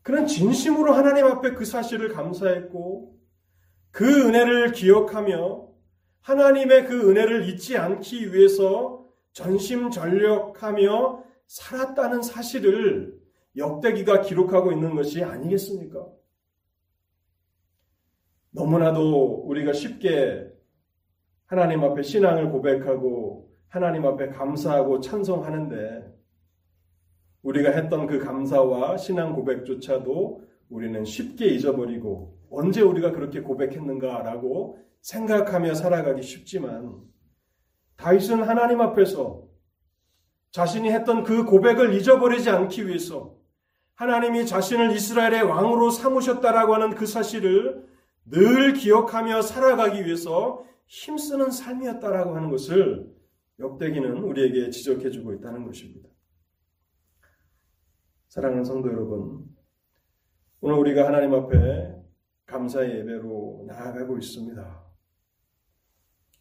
그는 0.00 0.26
진심으로 0.26 0.94
하나님 0.94 1.26
앞에 1.26 1.52
그 1.52 1.66
사실을 1.66 2.08
감사했고 2.14 3.18
그 3.90 4.28
은혜를 4.28 4.72
기억하며 4.72 5.68
하나님의 6.22 6.86
그 6.86 7.10
은혜를 7.10 7.50
잊지 7.50 7.76
않기 7.76 8.32
위해서 8.32 9.04
전심전력하며 9.32 11.22
살았다는 11.46 12.22
사실을 12.22 13.14
역대기가 13.58 14.22
기록하고 14.22 14.72
있는 14.72 14.94
것이 14.94 15.22
아니겠습니까? 15.22 16.16
너무나도 18.56 19.42
우리가 19.44 19.74
쉽게 19.74 20.50
하나님 21.44 21.84
앞에 21.84 22.00
신앙을 22.02 22.50
고백하고 22.50 23.50
하나님 23.68 24.06
앞에 24.06 24.28
감사하고 24.28 25.00
찬송하는데 25.00 26.16
우리가 27.42 27.70
했던 27.70 28.06
그 28.06 28.18
감사와 28.18 28.96
신앙 28.96 29.34
고백조차도 29.34 30.42
우리는 30.70 31.04
쉽게 31.04 31.48
잊어버리고 31.48 32.38
언제 32.50 32.80
우리가 32.80 33.12
그렇게 33.12 33.42
고백했는가라고 33.42 34.78
생각하며 35.02 35.74
살아가기 35.74 36.22
쉽지만 36.22 37.02
다윗은 37.96 38.42
하나님 38.42 38.80
앞에서 38.80 39.44
자신이 40.52 40.90
했던 40.90 41.24
그 41.24 41.44
고백을 41.44 41.92
잊어버리지 41.92 42.48
않기 42.48 42.88
위해서 42.88 43.36
하나님이 43.96 44.46
자신을 44.46 44.92
이스라엘의 44.92 45.42
왕으로 45.42 45.90
삼으셨다라고 45.90 46.74
하는 46.74 46.94
그 46.94 47.04
사실을 47.04 47.95
늘 48.26 48.72
기억하며 48.72 49.42
살아가기 49.42 50.04
위해서 50.04 50.64
힘쓰는 50.86 51.50
삶이었다라고 51.50 52.36
하는 52.36 52.50
것을 52.50 53.14
역대기는 53.58 54.18
우리에게 54.18 54.70
지적해 54.70 55.10
주고 55.10 55.32
있다는 55.32 55.64
것입니다. 55.64 56.08
사랑하는 58.28 58.64
성도 58.64 58.88
여러분, 58.88 59.44
오늘 60.60 60.76
우리가 60.78 61.06
하나님 61.06 61.32
앞에 61.34 61.96
감사의 62.46 62.98
예배로 62.98 63.64
나아가고 63.68 64.18
있습니다. 64.18 64.84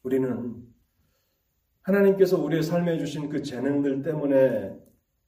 우리는 0.03 0.63
하나님께서 1.83 2.41
우리의 2.41 2.63
삶에 2.63 2.97
주신 2.97 3.29
그 3.29 3.41
재능들 3.41 4.01
때문에 4.01 4.77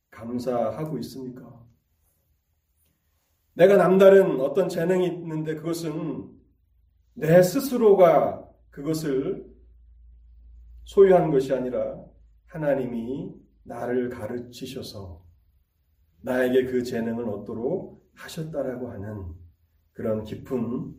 감사하고 0.09 0.97
있습니까? 0.99 1.65
내가 3.53 3.77
남다른 3.77 4.39
어떤 4.39 4.69
재능이 4.69 5.07
있는데 5.07 5.55
그것은 5.55 6.36
내 7.19 7.41
스스로가 7.41 8.47
그것을 8.69 9.43
소유한 10.83 11.31
것이 11.31 11.51
아니라 11.51 11.99
하나님이 12.45 13.33
나를 13.63 14.09
가르치셔서 14.09 15.25
나에게 16.21 16.65
그 16.65 16.83
재능을 16.83 17.27
얻도록 17.27 18.07
하셨다라고 18.13 18.91
하는 18.91 19.33
그런 19.93 20.23
깊은 20.25 20.95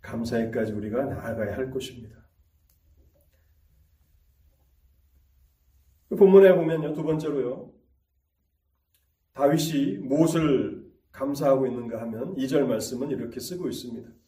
감사에까지 0.00 0.72
우리가 0.72 1.04
나아가야 1.04 1.54
할 1.54 1.70
것입니다. 1.70 2.16
그 6.08 6.16
본문에 6.16 6.54
보면요, 6.54 6.94
두 6.94 7.02
번째로요, 7.02 7.74
다윗이 9.34 9.98
무엇을 9.98 10.90
감사하고 11.10 11.66
있는가 11.66 12.00
하면 12.00 12.34
2절 12.36 12.66
말씀은 12.66 13.10
이렇게 13.10 13.38
쓰고 13.38 13.68
있습니다. 13.68 14.21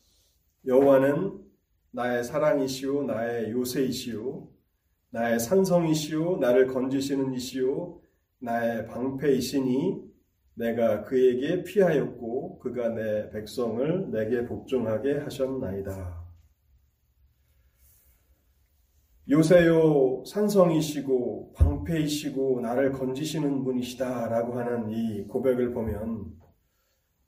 여호와는 0.67 1.45
나의 1.91 2.25
사랑이시오 2.25 3.05
나의 3.05 3.51
요새이시오 3.53 4.49
나의 5.11 5.39
산성이시오 5.39 6.39
나를 6.39 6.67
건지시는 6.67 7.35
이시오 7.35 8.01
나의 8.41 8.87
방패이시니 8.87 10.03
내가 10.55 11.03
그에게 11.05 11.63
피하였고 11.63 12.59
그가 12.61 12.89
내 12.89 13.31
백성을 13.31 14.11
내게 14.11 14.45
복종하게 14.45 15.19
하셨나이다. 15.19 16.25
요새요 19.31 20.25
산성이시고 20.27 21.55
방패이시고 21.55 22.61
나를 22.61 22.93
건지시는 22.93 23.65
분이시다라고 23.65 24.59
하는 24.59 24.91
이 24.91 25.27
고백을 25.29 25.73
보면 25.73 26.33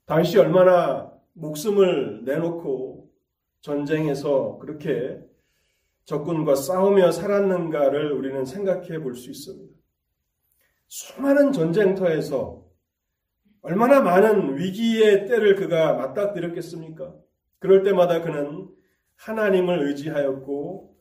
다윗이 0.06 0.36
얼마나 0.36 1.10
목숨을 1.32 2.24
내놓고 2.24 2.95
전쟁에서 3.66 4.58
그렇게 4.58 5.20
적군과 6.04 6.54
싸우며 6.54 7.10
살았는가를 7.10 8.12
우리는 8.12 8.44
생각해 8.44 9.00
볼 9.00 9.16
수 9.16 9.28
있습니다. 9.28 9.74
수많은 10.86 11.50
전쟁터에서 11.50 12.64
얼마나 13.62 14.00
많은 14.00 14.56
위기의 14.56 15.26
때를 15.26 15.56
그가 15.56 15.94
맞닥뜨렸겠습니까? 15.94 17.12
그럴 17.58 17.82
때마다 17.82 18.22
그는 18.22 18.68
하나님을 19.16 19.88
의지하였고 19.88 20.96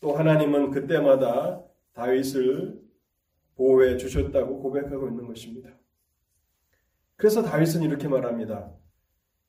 또 0.00 0.12
하나님은 0.16 0.70
그때마다 0.70 1.62
다윗을 1.92 2.80
보호해 3.54 3.98
주셨다고 3.98 4.62
고백하고 4.62 5.08
있는 5.08 5.26
것입니다. 5.26 5.68
그래서 7.16 7.42
다윗은 7.42 7.82
이렇게 7.82 8.08
말합니다. 8.08 8.72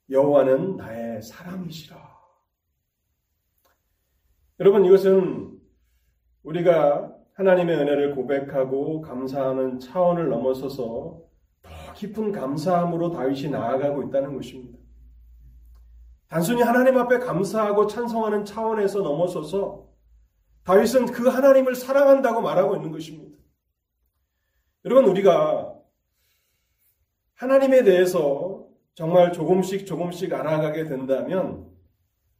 여호와는 0.09 0.75
나의 0.75 1.21
사랑이시라. 1.21 2.18
여러분 4.59 4.83
이것은 4.83 5.57
우리가 6.43 7.15
하나님의 7.33 7.77
은혜를 7.77 8.15
고백하고 8.15 8.99
감사하는 8.99 9.79
차원을 9.79 10.27
넘어서서 10.27 11.21
더 11.61 11.93
깊은 11.95 12.33
감사함으로 12.33 13.11
다윗이 13.11 13.51
나아가고 13.51 14.03
있다는 14.03 14.35
것입니다. 14.35 14.77
단순히 16.27 16.61
하나님 16.61 16.97
앞에 16.97 17.19
감사하고 17.19 17.87
찬송하는 17.87 18.43
차원에서 18.43 18.99
넘어서서 18.99 19.87
다윗은 20.63 21.05
그 21.07 21.29
하나님을 21.29 21.73
사랑한다고 21.73 22.41
말하고 22.41 22.75
있는 22.75 22.91
것입니다. 22.91 23.37
여러분 24.83 25.05
우리가 25.05 25.73
하나님에 27.35 27.83
대해서 27.83 28.65
정말 28.93 29.31
조금씩 29.31 29.85
조금씩 29.85 30.33
알아가게 30.33 30.83
된다면 30.83 31.68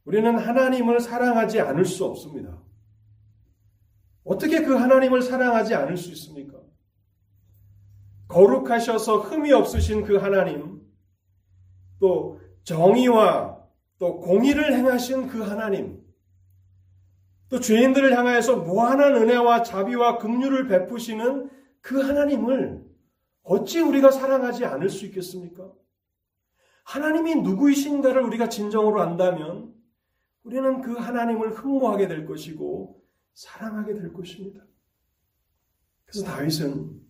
우리는 0.04 0.38
하나님을 0.38 1.00
사랑하지 1.00 1.60
않을 1.60 1.84
수 1.84 2.04
없습니다. 2.04 2.58
어떻게 4.24 4.62
그 4.62 4.74
하나님을 4.74 5.22
사랑하지 5.22 5.74
않을 5.74 5.96
수 5.96 6.10
있습니까? 6.12 6.58
거룩하셔서 8.28 9.18
흠이 9.18 9.52
없으신 9.52 10.04
그 10.04 10.16
하나님, 10.16 10.80
또 11.98 12.40
정의와 12.62 13.60
또 13.98 14.20
공의를 14.20 14.74
행하신 14.74 15.26
그 15.28 15.42
하나님, 15.42 16.00
또 17.48 17.58
죄인들을 17.58 18.16
향하여서 18.16 18.58
무한한 18.58 19.16
은혜와 19.16 19.64
자비와 19.64 20.18
긍휼을 20.18 20.68
베푸시는 20.68 21.50
그 21.80 22.00
하나님을 22.00 22.84
어찌 23.42 23.80
우리가 23.80 24.12
사랑하지 24.12 24.64
않을 24.64 24.88
수 24.88 25.04
있겠습니까? 25.06 25.72
하나님이 26.84 27.36
누구이신가를 27.36 28.22
우리가 28.22 28.48
진정으로 28.48 29.00
안다면 29.00 29.74
우리는 30.42 30.80
그 30.80 30.94
하나님을 30.94 31.52
흠모하게 31.52 32.08
될 32.08 32.26
것이고 32.26 33.02
사랑하게 33.34 33.94
될 33.94 34.12
것입니다. 34.12 34.64
그래서 36.04 36.24
다윗은 36.24 37.00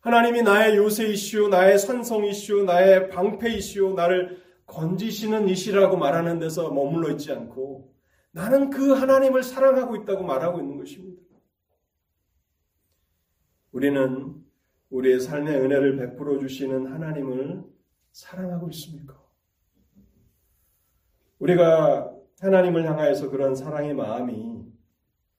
하나님이 0.00 0.42
나의 0.42 0.76
요새이시오, 0.76 1.48
나의 1.48 1.78
산성이시오, 1.78 2.64
나의 2.64 3.10
방패이시오, 3.10 3.94
나를 3.94 4.42
건지시는 4.66 5.48
이시라고 5.48 5.96
말하는 5.96 6.38
데서 6.38 6.70
머물러 6.70 7.10
있지 7.12 7.32
않고 7.32 7.94
나는 8.30 8.70
그 8.70 8.92
하나님을 8.92 9.42
사랑하고 9.42 9.96
있다고 9.96 10.22
말하고 10.24 10.60
있는 10.60 10.78
것입니다. 10.78 11.22
우리는 13.72 14.34
우리의 14.90 15.20
삶의 15.20 15.54
은혜를 15.56 15.96
베풀어 15.96 16.38
주시는 16.38 16.86
하나님을 16.86 17.64
사랑하고 18.12 18.68
있습니까? 18.70 19.18
우리가 21.38 22.17
하나님을 22.40 22.86
향하여서 22.86 23.30
그런 23.30 23.54
사랑의 23.54 23.94
마음이 23.94 24.64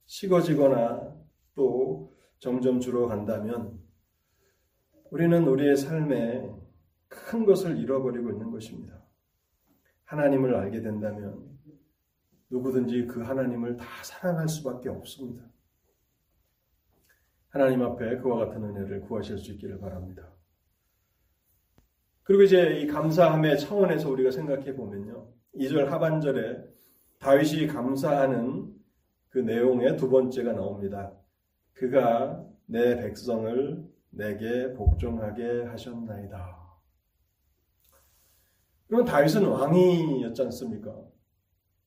식어지거나 0.06 1.16
또 1.56 2.16
점점 2.40 2.80
줄어간다면 2.80 3.80
우리는 5.12 5.48
우리의 5.48 5.78
삶에 5.78 6.50
큰 7.08 7.46
것을 7.46 7.78
잃어버리고 7.78 8.32
있는 8.32 8.52
것입니다. 8.52 9.02
하나님을 10.06 10.56
알게 10.56 10.82
된다면 10.82 11.58
누구든지 12.50 13.06
그 13.06 13.22
하나님을 13.22 13.78
다 13.78 13.86
사랑할 14.04 14.48
수밖에 14.48 14.90
없습니다. 14.90 15.44
하나님 17.50 17.82
앞에 17.82 18.18
그와 18.18 18.46
같은 18.46 18.64
은혜를 18.64 19.02
구하실 19.02 19.38
수 19.38 19.52
있기를 19.54 19.80
바랍니다. 19.80 20.32
그리고 22.24 22.44
이제 22.44 22.80
이 22.80 22.88
감사함의 22.88 23.60
차원에서 23.60 24.10
우리가 24.10 24.32
생각해 24.32 24.76
보면요. 24.76 25.28
2절 25.56 25.86
하반절에 25.86 26.64
다윗이 27.20 27.68
감사하는 27.68 28.74
그 29.30 29.40
내용의 29.40 29.98
두 29.98 30.10
번째가 30.10 30.54
나옵니다. 30.54 31.12
그가 31.74 32.46
내 32.66 32.98
백성을 32.98 33.86
내게 34.10 34.74
복종하게 34.74 35.64
하셨나이다. 35.64 36.58
그럼 38.88 39.06
다윗은 39.06 39.46
왕이었지 39.46 40.42
않습니까? 40.44 40.96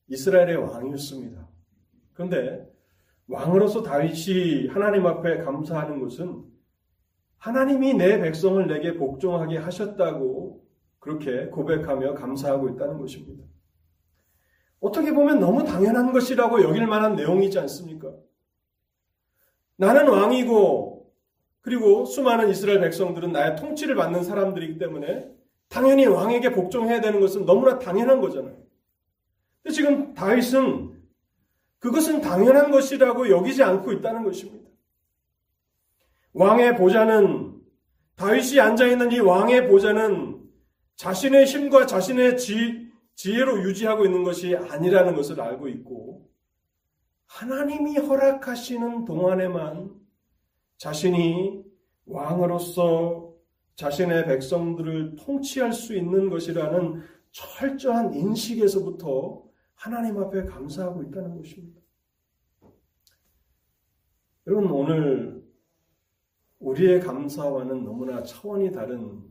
이스라엘의 0.07 0.55
왕이었습니다. 0.57 1.47
그런데 2.13 2.71
왕으로서 3.27 3.83
다윗이 3.83 4.67
하나님 4.67 5.05
앞에 5.05 5.39
감사하는 5.39 5.99
것은 5.99 6.45
하나님이 7.37 7.95
내 7.95 8.19
백성을 8.19 8.65
내게 8.67 8.95
복종하게 8.95 9.57
하셨다고 9.57 10.63
그렇게 10.99 11.47
고백하며 11.47 12.13
감사하고 12.13 12.69
있다는 12.69 12.99
것입니다. 12.99 13.43
어떻게 14.83 15.13
보면 15.13 15.39
너무 15.39 15.63
당연한 15.63 16.11
것이라고 16.11 16.61
여길 16.61 16.85
만한 16.87 17.15
내용이지 17.15 17.57
않습니까? 17.57 18.11
나는 19.77 20.09
왕이고 20.09 21.09
그리고 21.61 22.03
수많은 22.03 22.49
이스라엘 22.49 22.81
백성들은 22.81 23.31
나의 23.31 23.55
통치를 23.55 23.95
받는 23.95 24.25
사람들이기 24.25 24.77
때문에 24.77 25.31
당연히 25.69 26.05
왕에게 26.05 26.51
복종해야 26.51 26.99
되는 26.99 27.21
것은 27.21 27.45
너무나 27.45 27.79
당연한 27.79 28.19
거잖아요. 28.19 28.57
근데 29.63 29.73
지금 29.73 30.13
다윗은 30.13 31.01
그것은 31.79 32.19
당연한 32.19 32.69
것이라고 32.69 33.29
여기지 33.29 33.63
않고 33.63 33.93
있다는 33.93 34.25
것입니다. 34.25 34.69
왕의 36.33 36.75
보좌는 36.75 37.53
다윗이 38.17 38.59
앉아 38.59 38.87
있는 38.87 39.13
이 39.13 39.19
왕의 39.21 39.69
보좌는 39.69 40.43
자신의 40.97 41.45
힘과 41.45 41.85
자신의 41.85 42.37
지, 42.37 42.82
지혜로 43.15 43.63
유지하고 43.63 44.05
있는 44.05 44.23
것이 44.23 44.55
아니라는 44.55 45.15
것을 45.15 45.39
알고 45.39 45.67
있고 45.69 46.29
하나님이 47.27 47.97
허락하시는 47.97 49.05
동안에만 49.05 49.93
자신이 50.77 51.63
왕으로서 52.05 53.33
자신의 53.75 54.25
백성들을 54.25 55.15
통치할 55.15 55.73
수 55.73 55.95
있는 55.95 56.29
것이라는 56.29 57.01
철저한 57.31 58.13
인식에서부터 58.13 59.43
하나님 59.73 60.19
앞에 60.19 60.45
감사하고 60.45 61.03
있다는 61.03 61.37
것입니다. 61.37 61.81
여러분, 64.45 64.71
오늘 64.71 65.43
우리의 66.59 66.99
감사와는 66.99 67.83
너무나 67.83 68.23
차원이 68.23 68.71
다른 68.71 69.23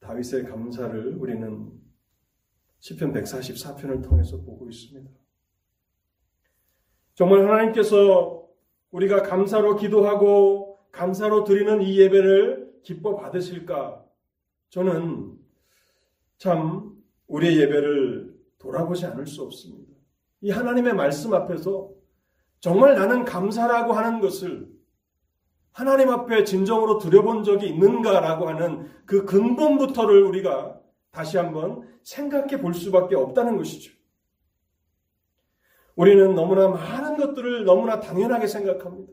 다윗의 0.00 0.44
감사를 0.44 1.16
우리는 1.16 1.79
시편 2.80 3.12
144편을 3.12 4.02
통해서 4.02 4.38
보고 4.40 4.68
있습니다. 4.68 5.10
정말 7.14 7.48
하나님께서 7.48 8.48
우리가 8.90 9.22
감사로 9.22 9.76
기도하고 9.76 10.78
감사로 10.90 11.44
드리는 11.44 11.82
이 11.82 11.98
예배를 12.00 12.80
기뻐 12.82 13.14
받으실까? 13.16 14.04
저는 14.70 15.38
참 16.38 16.96
우리의 17.26 17.58
예배를 17.60 18.34
돌아보지 18.58 19.06
않을 19.06 19.26
수 19.26 19.42
없습니다. 19.42 19.92
이 20.40 20.50
하나님의 20.50 20.94
말씀 20.94 21.34
앞에서 21.34 21.90
정말 22.60 22.94
나는 22.94 23.24
감사라고 23.24 23.92
하는 23.92 24.20
것을 24.20 24.68
하나님 25.72 26.10
앞에 26.10 26.44
진정으로 26.44 26.98
드려본 26.98 27.44
적이 27.44 27.68
있는가라고 27.68 28.48
하는 28.48 28.88
그 29.06 29.24
근본부터를 29.24 30.24
우리가 30.24 30.79
다시 31.10 31.36
한번 31.36 31.88
생각해 32.02 32.60
볼 32.60 32.74
수밖에 32.74 33.16
없다는 33.16 33.56
것이죠. 33.56 33.92
우리는 35.96 36.34
너무나 36.34 36.68
많은 36.68 37.16
것들을 37.16 37.64
너무나 37.64 38.00
당연하게 38.00 38.46
생각합니다. 38.46 39.12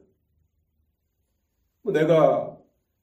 뭐 1.82 1.92
내가 1.92 2.58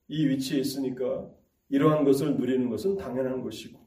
이 0.08 0.26
위치에 0.26 0.58
있으니까 0.58 1.28
이러한 1.68 2.04
것을 2.04 2.36
누리는 2.36 2.70
것은 2.70 2.96
당연한 2.96 3.42
것이고, 3.42 3.80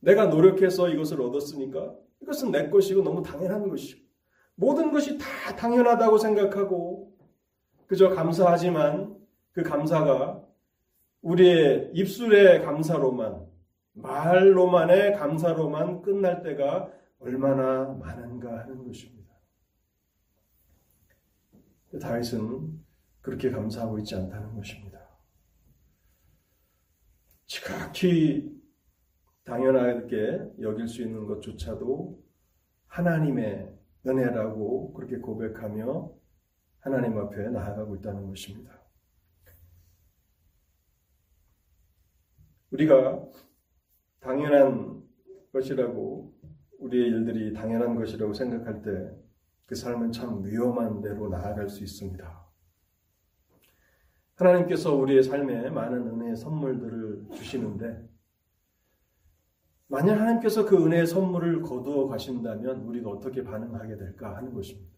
내가 0.00 0.26
노력해서 0.26 0.88
이것을 0.88 1.20
얻었으니까 1.20 1.94
이것은 2.22 2.50
내 2.50 2.68
것이고 2.68 3.02
너무 3.02 3.22
당연한 3.22 3.68
것이고, 3.68 4.04
모든 4.54 4.92
것이 4.92 5.16
다 5.18 5.56
당연하다고 5.56 6.18
생각하고, 6.18 7.16
그저 7.86 8.10
감사하지만 8.10 9.16
그 9.52 9.62
감사가 9.62 10.42
우리의 11.22 11.90
입술의 11.94 12.62
감사로만, 12.62 13.46
말로만의 13.96 15.16
감사로만 15.16 16.02
끝날 16.02 16.42
때가 16.42 16.92
얼마나 17.18 17.92
많은가 17.94 18.60
하는 18.60 18.84
것입니다. 18.84 19.34
다윗은 22.00 22.84
그렇게 23.22 23.50
감사하고 23.50 23.98
있지 24.00 24.14
않다는 24.14 24.54
것입니다. 24.54 25.00
지각히 27.46 28.54
당연하게 29.44 30.52
여길 30.60 30.88
수 30.88 31.02
있는 31.02 31.26
것조차도 31.26 32.22
하나님의 32.88 33.74
은혜라고 34.06 34.92
그렇게 34.92 35.18
고백하며 35.18 36.12
하나님 36.80 37.18
앞에 37.18 37.48
나아가고 37.48 37.96
있다는 37.96 38.26
것입니다. 38.28 38.76
우리가 42.70 43.24
당연한 44.26 45.02
것이라고 45.52 46.32
우리의 46.78 47.08
일들이 47.08 47.52
당연한 47.54 47.94
것이라고 47.94 48.32
생각할 48.32 48.82
때 48.82 49.26
그 49.66 49.74
삶은 49.74 50.12
참 50.12 50.44
위험한 50.44 51.00
대로 51.02 51.28
나아갈 51.28 51.68
수 51.68 51.82
있습니다. 51.82 52.46
하나님께서 54.36 54.94
우리의 54.94 55.22
삶에 55.22 55.70
많은 55.70 56.06
은혜의 56.06 56.36
선물들을 56.36 57.26
주시는데 57.34 58.08
만약 59.88 60.20
하나님께서 60.20 60.66
그 60.66 60.84
은혜의 60.84 61.06
선물을 61.06 61.62
거두어 61.62 62.06
가신다면 62.06 62.82
우리가 62.82 63.10
어떻게 63.10 63.42
반응하게 63.42 63.96
될까 63.96 64.36
하는 64.36 64.52
것입니다. 64.52 64.94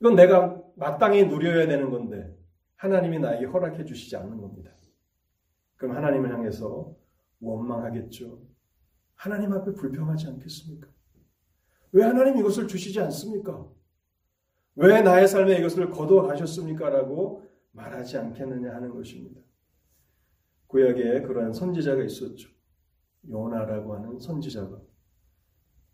이건 0.00 0.16
내가 0.16 0.60
마땅히 0.74 1.26
누려야 1.26 1.66
되는 1.66 1.90
건데 1.90 2.36
하나님이 2.76 3.20
나에게 3.20 3.46
허락해 3.46 3.84
주시지 3.84 4.16
않는 4.16 4.40
겁니다. 4.40 4.72
그럼 5.82 5.96
하나님을 5.96 6.32
향해서 6.32 6.94
원망하겠죠. 7.40 8.40
하나님 9.16 9.52
앞에 9.52 9.72
불평하지 9.72 10.28
않겠습니까? 10.28 10.88
왜 11.90 12.04
하나님 12.04 12.36
이것을 12.36 12.68
주시지 12.68 13.00
않습니까? 13.00 13.66
왜 14.76 15.02
나의 15.02 15.26
삶에 15.26 15.58
이것을 15.58 15.90
거두어 15.90 16.22
가셨습니까? 16.28 16.88
라고 16.88 17.42
말하지 17.72 18.16
않겠느냐 18.16 18.72
하는 18.72 18.94
것입니다. 18.94 19.40
구약에 20.68 21.22
그러한 21.22 21.52
선지자가 21.52 22.04
있었죠. 22.04 22.48
요나라고 23.28 23.96
하는 23.96 24.20
선지자가 24.20 24.80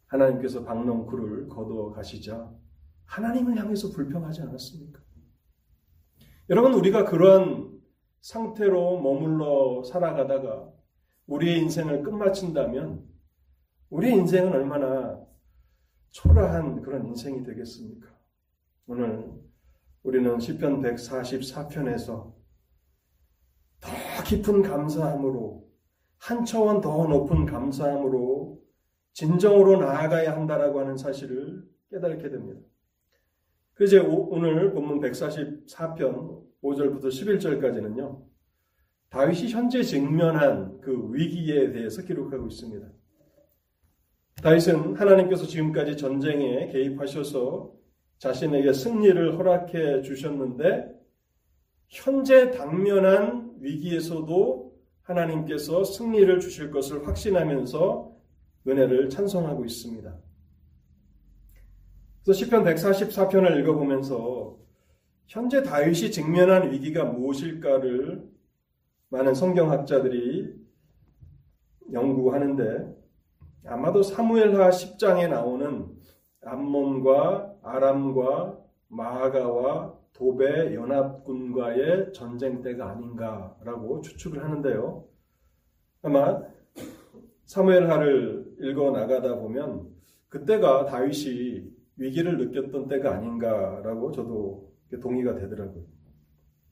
하나님께서 0.08 0.64
박농쿨을 0.64 1.48
거두어 1.48 1.92
가시자 1.92 2.54
하나님을 3.06 3.56
향해서 3.56 3.92
불평하지 3.92 4.42
않았습니까? 4.42 5.00
여러분 6.50 6.74
우리가 6.74 7.06
그러한 7.06 7.77
상태로 8.28 9.00
머물러 9.00 9.82
살아가다가 9.84 10.70
우리의 11.28 11.60
인생을 11.60 12.02
끝마친다면 12.02 13.02
우리의 13.88 14.16
인생은 14.18 14.52
얼마나 14.52 15.18
초라한 16.10 16.82
그런 16.82 17.06
인생이 17.06 17.42
되겠습니까? 17.42 18.06
오늘 18.86 19.32
우리는 20.02 20.38
시편 20.38 20.82
144편에서 20.82 22.34
더 23.80 24.24
깊은 24.26 24.60
감사함으로 24.60 25.66
한 26.18 26.44
차원 26.44 26.82
더 26.82 27.06
높은 27.06 27.46
감사함으로 27.46 28.62
진정으로 29.14 29.78
나아가야 29.78 30.36
한다라고 30.36 30.80
하는 30.80 30.98
사실을 30.98 31.66
깨닫게 31.88 32.28
됩니다. 32.28 32.60
그래서 33.72 34.06
오늘 34.06 34.74
본문 34.74 35.00
144편 35.00 36.47
5절부터 36.62 37.04
11절까지는요. 37.04 38.22
다윗이 39.10 39.50
현재 39.50 39.82
직면한 39.82 40.80
그 40.80 41.12
위기에 41.12 41.72
대해서 41.72 42.02
기록하고 42.02 42.46
있습니다. 42.46 42.86
다윗은 44.42 44.96
하나님께서 44.96 45.46
지금까지 45.46 45.96
전쟁에 45.96 46.68
개입하셔서 46.68 47.72
자신에게 48.18 48.72
승리를 48.72 49.38
허락해 49.38 50.02
주셨는데 50.02 50.92
현재 51.88 52.50
당면한 52.50 53.54
위기에서도 53.60 54.68
하나님께서 55.02 55.84
승리를 55.84 56.38
주실 56.40 56.70
것을 56.70 57.06
확신하면서 57.06 58.12
은혜를 58.66 59.08
찬송하고 59.08 59.64
있습니다. 59.64 60.14
그래서 62.22 62.38
시편 62.38 62.64
144편을 62.64 63.58
읽어보면서 63.60 64.58
현재 65.28 65.62
다윗이 65.62 66.10
직면한 66.10 66.72
위기가 66.72 67.04
무엇일까를 67.04 68.26
많은 69.10 69.34
성경학자들이 69.34 70.54
연구하는데 71.92 72.96
아마도 73.66 74.02
사무엘하 74.02 74.70
10장에 74.70 75.28
나오는 75.28 75.86
암몬과 76.42 77.56
아람과 77.62 78.58
마하가와 78.88 79.98
도배 80.14 80.74
연합군과의 80.74 82.14
전쟁 82.14 82.62
때가 82.62 82.90
아닌가라고 82.90 84.00
추측을 84.00 84.42
하는데요. 84.42 85.04
아마 86.00 86.40
사무엘하를 87.44 88.56
읽어 88.60 88.92
나가다 88.92 89.36
보면 89.36 89.90
그때가 90.30 90.86
다윗이 90.86 91.70
위기를 91.96 92.38
느꼈던 92.38 92.88
때가 92.88 93.16
아닌가라고 93.16 94.10
저도 94.12 94.67
동의가 95.00 95.34
되더라고요. 95.34 95.84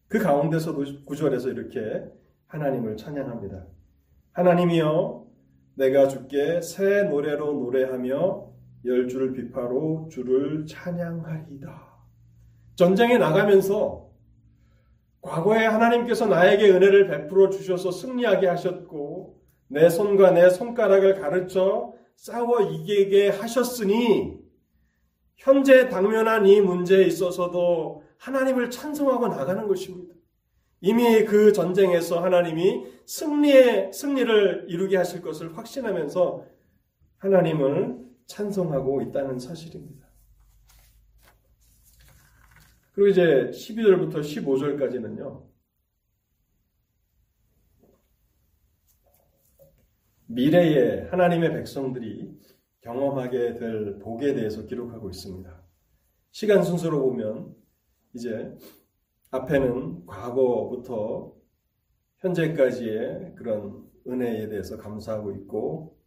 그 0.08 0.18
가운데서도 0.18 1.04
구절에서 1.04 1.50
이렇게 1.50 2.04
하나님을 2.46 2.96
찬양합니다. 2.96 3.66
하나님이여 4.32 5.26
내가 5.74 6.08
주께 6.08 6.60
새 6.60 7.04
노래로 7.04 7.52
노래하며 7.52 8.52
열 8.86 9.08
줄을 9.08 9.32
비파로 9.32 10.08
주를 10.10 10.64
찬양하리다. 10.66 11.96
전쟁에 12.76 13.18
나가면서 13.18 14.06
과거에 15.20 15.66
하나님께서 15.66 16.26
나에게 16.26 16.70
은혜를 16.70 17.08
베풀어 17.08 17.50
주셔서 17.50 17.90
승리하게 17.90 18.46
하셨고 18.46 19.40
내 19.68 19.88
손과 19.88 20.30
내 20.30 20.48
손가락을 20.48 21.20
가르쳐 21.20 21.94
싸워 22.14 22.60
이기게 22.60 23.30
하셨으니 23.30 24.38
현재 25.36 25.88
당면한 25.88 26.46
이 26.46 26.60
문제에 26.60 27.04
있어서도 27.04 28.05
하나님을 28.18 28.70
찬송하고 28.70 29.28
나가는 29.28 29.66
것입니다. 29.66 30.14
이미 30.80 31.24
그 31.24 31.52
전쟁에서 31.52 32.22
하나님이 32.22 32.86
승리의 33.06 33.92
승리를 33.92 34.66
이루게 34.68 34.96
하실 34.96 35.22
것을 35.22 35.56
확신하면서 35.56 36.46
하나님을 37.18 38.06
찬송하고 38.26 39.02
있다는 39.02 39.38
사실입니다. 39.38 40.06
그리고 42.92 43.08
이제 43.08 43.50
12절부터 43.52 44.20
15절까지는요. 44.20 45.46
미래에 50.28 51.08
하나님의 51.08 51.52
백성들이 51.52 52.36
경험하게 52.80 53.54
될 53.54 53.98
복에 53.98 54.34
대해서 54.34 54.64
기록하고 54.64 55.10
있습니다. 55.10 55.62
시간 56.30 56.62
순서로 56.62 57.00
보면 57.02 57.54
이제 58.16 58.50
앞에는 59.30 60.06
과거부터 60.06 61.34
현재까지의 62.16 63.34
그런 63.36 63.84
은혜에 64.08 64.48
대해서 64.48 64.78
감사하고 64.78 65.32
있고 65.32 65.98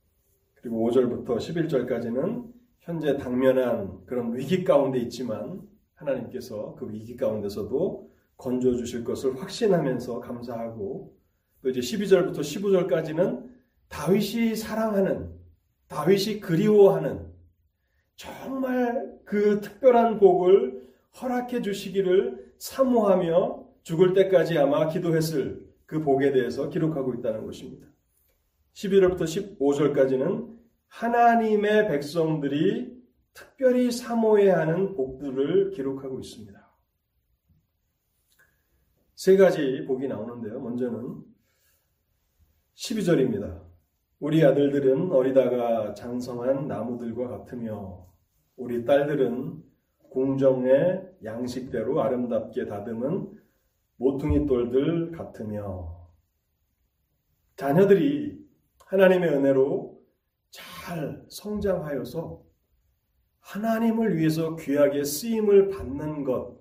그리고 0.56 0.90
5절부터 0.90 1.38
11절까지는 1.38 2.52
현재 2.80 3.16
당면한 3.18 4.04
그런 4.08 4.36
위기 4.36 4.64
가운데 4.64 4.98
있지만 5.00 5.62
하나님께서 5.94 6.74
그 6.76 6.90
위기 6.90 7.16
가운데서도 7.16 8.12
건져 8.38 8.76
주실 8.76 9.04
것을 9.04 9.40
확신하면서 9.40 10.20
감사하고 10.20 11.16
또 11.62 11.70
이제 11.70 11.80
12절부터 11.80 12.40
15절까지는 12.40 13.48
다윗이 13.90 14.56
사랑하는 14.56 15.32
다윗이 15.88 16.40
그리워하는 16.40 17.28
정말 18.16 19.20
그 19.26 19.62
특별한 19.62 20.20
복을 20.20 20.79
허락해 21.22 21.62
주시기를 21.62 22.54
사모하며 22.58 23.68
죽을 23.84 24.14
때까지 24.14 24.58
아마 24.58 24.88
기도했을 24.88 25.68
그 25.86 26.02
복에 26.02 26.32
대해서 26.32 26.70
기록하고 26.70 27.14
있다는 27.16 27.46
것입니다. 27.46 27.88
11월부터 28.74 29.58
15절까지는 29.58 30.58
하나님의 30.88 31.88
백성들이 31.88 33.00
특별히 33.34 33.92
사모해야 33.92 34.60
하는 34.60 34.96
복들을 34.96 35.72
기록하고 35.72 36.20
있습니다. 36.20 36.60
세 39.16 39.38
가지 39.38 39.86
복이 39.86 40.08
나오는데요. 40.08 40.60
먼저는 40.60 41.24
12절입니다. 42.76 43.62
우리 44.20 44.44
아들들은 44.44 45.12
어리다가 45.12 45.94
장성한 45.94 46.68
나무들과 46.68 47.28
같으며 47.28 48.08
우리 48.56 48.86
딸들은 48.86 49.69
궁정의 50.10 51.08
양식대로 51.24 52.02
아름답게 52.02 52.66
다듬은 52.66 53.40
모퉁이 53.98 54.46
돌들 54.46 55.12
같으며 55.12 56.00
자녀들이 57.56 58.40
하나님의 58.86 59.30
은혜로 59.30 60.02
잘 60.50 61.26
성장하여서 61.30 62.42
하나님을 63.40 64.18
위해서 64.18 64.56
귀하게 64.56 65.04
쓰임을 65.04 65.70
받는 65.70 66.24
것 66.24 66.60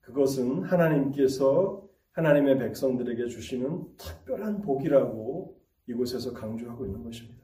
그것은 0.00 0.64
하나님께서 0.64 1.88
하나님의 2.12 2.58
백성들에게 2.58 3.28
주시는 3.28 3.96
특별한 3.96 4.62
복이라고 4.62 5.58
이곳에서 5.86 6.32
강조하고 6.32 6.84
있는 6.84 7.02
것입니다. 7.02 7.41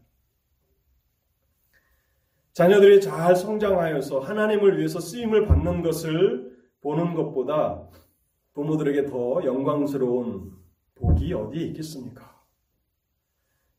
자녀들이 2.59 3.01
잘 3.01 3.37
성장하여서 3.37 4.19
하나님을 4.19 4.79
위해서 4.79 4.99
쓰임을 4.99 5.47
받는 5.47 5.81
것을 5.81 6.59
보는 6.81 7.15
것보다 7.15 7.89
부모들에게 8.55 9.07
더 9.07 9.45
영광스러운 9.45 10.51
복이 10.97 11.33
어디에 11.33 11.67
있겠습니까? 11.67 12.37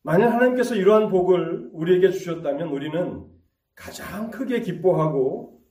만약 0.00 0.32
하나님께서 0.32 0.76
이러한 0.76 1.10
복을 1.10 1.68
우리에게 1.74 2.10
주셨다면 2.10 2.68
우리는 2.68 3.26
가장 3.74 4.30
크게 4.30 4.62
기뻐하고 4.62 5.62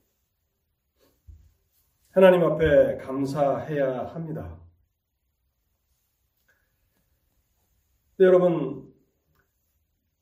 하나님 2.12 2.44
앞에 2.44 2.98
감사해야 2.98 4.04
합니다. 4.04 4.56
네, 8.18 8.26
여러분 8.26 8.88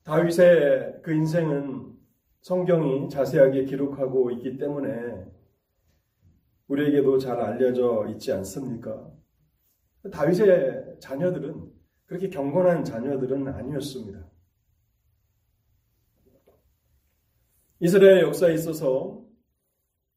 다윗의 0.05 1.01
그 1.03 1.13
인생은 1.13 1.88
성경이 2.41 3.09
자세하게 3.09 3.65
기록하고 3.65 4.31
있기 4.31 4.57
때문에 4.57 5.25
우리에게도 6.67 7.17
잘 7.17 7.39
알려져 7.39 8.07
있지 8.09 8.31
않습니까? 8.31 9.11
다윗의 10.11 10.97
자녀들은 10.99 11.71
그렇게 12.05 12.29
경건한 12.29 12.83
자녀들은 12.83 13.47
아니었습니다. 13.47 14.25
이스라엘 17.81 18.21
역사에 18.21 18.53
있어서 18.53 19.23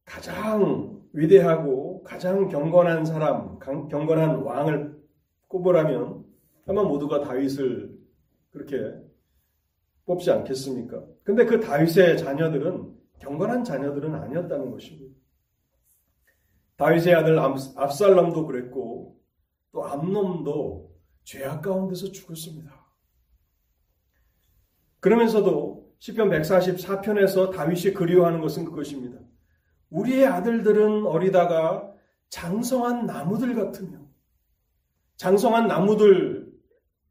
가장 0.05 1.01
위대하고 1.13 2.03
가장 2.03 2.49
경건한 2.49 3.05
사람, 3.05 3.59
경건한 3.59 4.43
왕을 4.43 5.01
꼽으라면 5.49 6.25
아마 6.67 6.83
모두가 6.83 7.21
다윗을 7.21 7.99
그렇게 8.51 9.02
뽑지 10.07 10.31
않겠습니까? 10.31 11.03
근데 11.23 11.45
그 11.45 11.61
다윗의 11.61 12.19
자녀들은 12.19 12.97
경건한 13.21 13.65
자녀들은 13.65 14.15
아니었다는 14.15 14.71
것입니다. 14.71 15.15
다윗의 16.77 17.15
아들 17.15 17.39
압살롬도 17.39 18.47
그랬고 18.47 19.21
또 19.71 19.85
암놈도 19.85 20.93
죄악 21.25 21.63
가운데서 21.63 22.11
죽었습니다. 22.11 22.83
그러면서도 25.01 25.93
시편 25.99 26.31
144편에서 26.31 27.53
다윗이 27.53 27.95
그리워하는 27.95 28.41
것은 28.41 28.65
그것입니다. 28.65 29.19
우리의 29.91 30.27
아들들은 30.27 31.07
어리다가 31.07 31.93
장성한 32.29 33.07
나무들 33.07 33.55
같으며 33.55 33.99
장성한 35.17 35.69
나무들을 35.69 36.53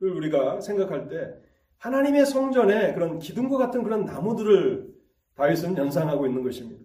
우리가 0.01 0.59
생각할 0.59 1.07
때 1.07 1.33
하나님의 1.81 2.27
성전에 2.27 2.93
그런 2.93 3.17
기둥과 3.17 3.57
같은 3.57 3.83
그런 3.83 4.05
나무들을 4.05 4.87
다윗은 5.33 5.75
연상하고 5.77 6.27
있는 6.27 6.43
것입니다. 6.43 6.79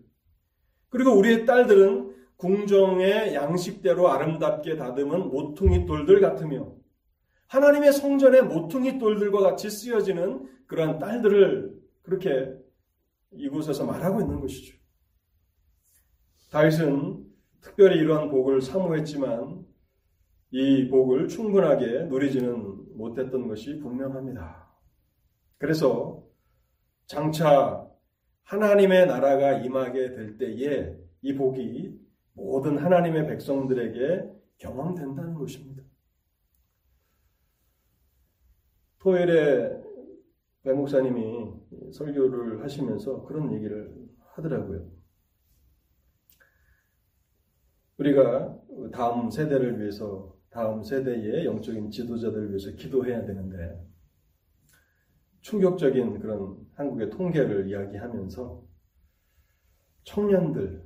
그리고 0.88 1.12
우리의 1.18 1.44
딸들은 1.44 2.14
궁정의 2.36 3.34
양식대로 3.34 4.10
아름답게 4.10 4.76
다듬은 4.76 5.28
모퉁이 5.28 5.84
돌들 5.84 6.20
같으며 6.20 6.72
하나님의 7.48 7.92
성전의 7.92 8.44
모퉁이 8.44 8.98
돌들과 8.98 9.40
같이 9.40 9.68
쓰여지는 9.68 10.48
그러한 10.66 10.98
딸들을 10.98 11.78
그렇게 12.02 12.54
이곳에서 13.32 13.84
말하고 13.84 14.22
있는 14.22 14.40
것이죠. 14.40 14.78
다윗은 16.50 17.22
특별히 17.60 17.98
이러한 17.98 18.30
복을 18.30 18.62
사모했지만 18.62 19.66
이 20.52 20.88
복을 20.88 21.28
충분하게 21.28 22.04
누리지는 22.04 22.96
못했던 22.96 23.46
것이 23.46 23.78
분명합니다. 23.78 24.65
그래서 25.58 26.24
장차 27.06 27.86
하나님의 28.44 29.06
나라가 29.06 29.58
임하게 29.58 30.14
될 30.14 30.38
때에 30.38 30.96
이 31.22 31.34
복이 31.34 31.98
모든 32.34 32.78
하나님의 32.78 33.26
백성들에게 33.26 34.30
경험된다는 34.58 35.34
것입니다. 35.34 35.82
토요일에 38.98 39.82
배 40.62 40.72
목사님이 40.72 41.54
설교를 41.92 42.62
하시면서 42.62 43.22
그런 43.24 43.52
얘기를 43.52 43.94
하더라고요. 44.34 44.90
우리가 47.98 48.58
다음 48.92 49.30
세대를 49.30 49.80
위해서, 49.80 50.36
다음 50.50 50.82
세대의 50.82 51.46
영적인 51.46 51.90
지도자들을 51.90 52.48
위해서 52.50 52.72
기도해야 52.72 53.24
되는데, 53.24 53.80
충격적인 55.46 56.18
그런 56.18 56.56
한국의 56.74 57.08
통계를 57.10 57.68
이야기하면서 57.68 58.64
청년들, 60.02 60.82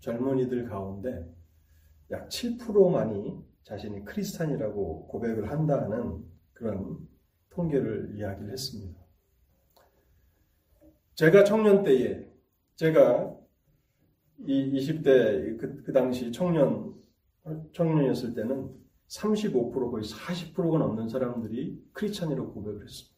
젊은이들 0.00 0.68
가운데 0.68 1.34
약 2.10 2.28
7%만이 2.28 3.42
자신이 3.62 4.04
크리스탄이라고 4.04 5.06
고백을 5.06 5.50
한다는 5.50 6.22
그런 6.52 6.98
통계를 7.48 8.12
이야기를 8.18 8.52
했습니다. 8.52 9.00
제가 11.14 11.44
청년 11.44 11.82
때에, 11.82 12.30
제가 12.76 13.34
이 14.46 14.78
20대 14.78 15.58
그, 15.58 15.82
그 15.84 15.92
당시 15.94 16.30
청년, 16.32 16.94
청년이었을 17.72 18.34
때는 18.34 18.74
35% 19.08 19.90
거의 19.90 20.04
40%가 20.04 20.78
넘는 20.78 21.08
사람들이 21.08 21.82
크리스찬이라고 21.92 22.52
고백을 22.52 22.82
했습니다. 22.84 23.11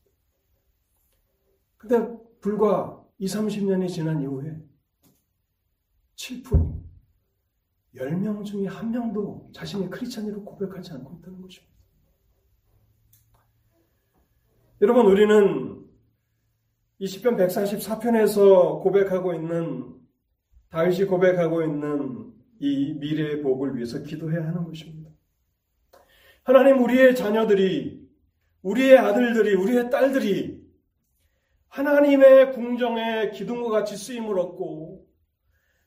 근데 1.86 2.16
불과 2.40 3.04
2, 3.18 3.26
30년이 3.26 3.88
지난 3.90 4.22
이후에 4.22 4.56
7% 6.16 6.82
10명 7.94 8.44
중에 8.44 8.66
한 8.66 8.90
명도 8.90 9.50
자신이 9.52 9.90
크리스찬이라고 9.90 10.44
고백하지 10.44 10.92
않고 10.92 11.18
있다는 11.18 11.42
것입니다. 11.42 11.74
여러분 14.80 15.06
우리는 15.06 15.84
20편 17.00 17.36
144편에서 17.36 18.82
고백하고 18.82 19.34
있는 19.34 19.94
다윗이 20.70 21.04
고백하고 21.04 21.62
있는 21.62 22.32
이 22.60 22.94
미래의 22.94 23.42
복을 23.42 23.76
위해서 23.76 24.02
기도해야 24.02 24.46
하는 24.46 24.64
것입니다. 24.64 25.10
하나님 26.44 26.82
우리의 26.82 27.14
자녀들이 27.14 28.08
우리의 28.62 28.98
아들들이 28.98 29.54
우리의 29.54 29.90
딸들이 29.90 30.53
하나님의 31.74 32.52
궁정의 32.52 33.32
기둥과 33.32 33.68
같이 33.70 33.96
쓰임을 33.96 34.38
얻고 34.38 35.08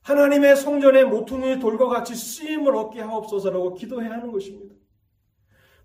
하나님의 0.01 0.57
성전의 0.57 1.05
모퉁이 1.05 1.59
돌과 1.59 1.87
같이 1.87 2.13
쓰임을 2.13 2.75
얻게 2.75 2.99
하옵소서라고 2.99 3.73
기도해야 3.73 4.11
하는 4.11 4.33
것입니다. 4.33 4.75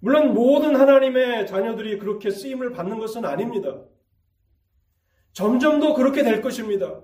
물론 0.00 0.34
모든 0.34 0.74
하나님의 0.74 1.46
자녀들이 1.46 1.98
그렇게 1.98 2.30
쓰임을 2.30 2.72
받는 2.72 2.98
것은 2.98 3.24
아닙니다. 3.24 3.80
점점 5.32 5.78
더 5.78 5.94
그렇게 5.94 6.24
될 6.24 6.42
것입니다. 6.42 7.00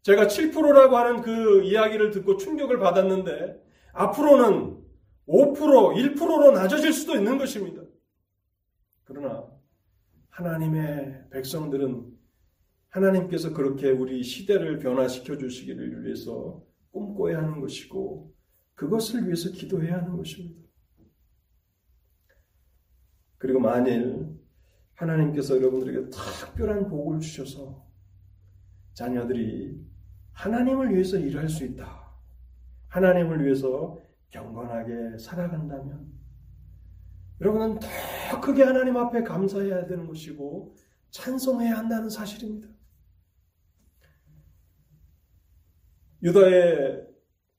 제가 0.00 0.28
7%라고 0.28 0.96
하는 0.96 1.20
그 1.20 1.62
이야기를 1.62 2.10
듣고 2.10 2.38
충격을 2.38 2.78
받았는데 2.78 3.62
앞으로는 3.92 4.82
5%, 5.28 6.16
1%로 6.16 6.52
낮아질 6.52 6.90
수도 6.94 7.14
있는 7.16 7.36
것입니다. 7.36 7.82
그러나 9.04 9.46
하나님의 10.38 11.30
백성들은 11.30 12.16
하나님께서 12.90 13.52
그렇게 13.52 13.90
우리 13.90 14.22
시대를 14.22 14.78
변화시켜 14.78 15.36
주시기를 15.36 16.04
위해서 16.04 16.62
꿈꿔야 16.92 17.38
하는 17.38 17.60
것이고 17.60 18.32
그것을 18.74 19.24
위해서 19.24 19.50
기도해야 19.50 19.98
하는 19.98 20.16
것입니다. 20.16 20.68
그리고 23.38 23.58
만일 23.58 24.28
하나님께서 24.94 25.56
여러분들에게 25.56 26.10
특별한 26.10 26.88
복을 26.88 27.18
주셔서 27.18 27.84
자녀들이 28.94 29.76
하나님을 30.32 30.94
위해서 30.94 31.18
일할 31.18 31.48
수 31.48 31.64
있다. 31.64 32.14
하나님을 32.86 33.44
위해서 33.44 34.00
경건하게 34.30 35.18
살아간다면 35.18 36.17
여러분은 37.40 37.78
더 37.78 38.40
크게 38.40 38.62
하나님 38.64 38.96
앞에 38.96 39.22
감사해야 39.22 39.86
되는 39.86 40.06
것이고 40.06 40.74
찬송해야 41.10 41.78
한다는 41.78 42.08
사실입니다. 42.08 42.68
유다의 46.22 47.06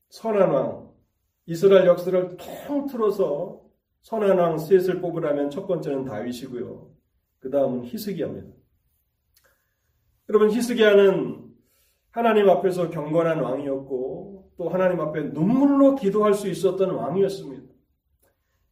선한 0.09 0.49
왕, 0.51 0.91
이스라엘 1.45 1.87
역사를 1.87 2.37
통틀어서 2.37 3.61
선한 4.01 4.37
왕 4.37 4.57
셋을 4.57 5.01
뽑으라면 5.01 5.49
첫 5.49 5.65
번째는 5.65 6.05
다윗이고요. 6.05 6.91
그 7.39 7.49
다음은 7.49 7.85
히스기야입니다. 7.85 8.53
여러분 10.29 10.51
히스기야는 10.51 11.49
하나님 12.11 12.49
앞에서 12.49 12.89
경건한 12.89 13.39
왕이었고 13.39 14.51
또 14.57 14.69
하나님 14.69 14.99
앞에 14.99 15.23
눈물로 15.23 15.95
기도할 15.95 16.33
수 16.33 16.49
있었던 16.49 16.91
왕이었습니다. 16.91 17.58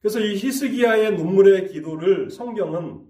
그래서 0.07 0.21
이 0.21 0.37
히스기야의 0.37 1.17
눈물의 1.17 1.67
기도를 1.67 2.29
성경은 2.29 3.05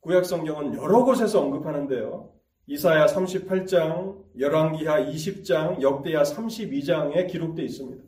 구약 0.00 0.24
성경은 0.24 0.74
여러 0.74 1.04
곳에서 1.04 1.42
언급하는데요. 1.42 2.32
이사야 2.68 3.04
38장, 3.04 4.24
열왕기하 4.38 5.04
20장, 5.10 5.82
역대하 5.82 6.22
32장에 6.22 7.30
기록되어 7.30 7.66
있습니다. 7.66 8.02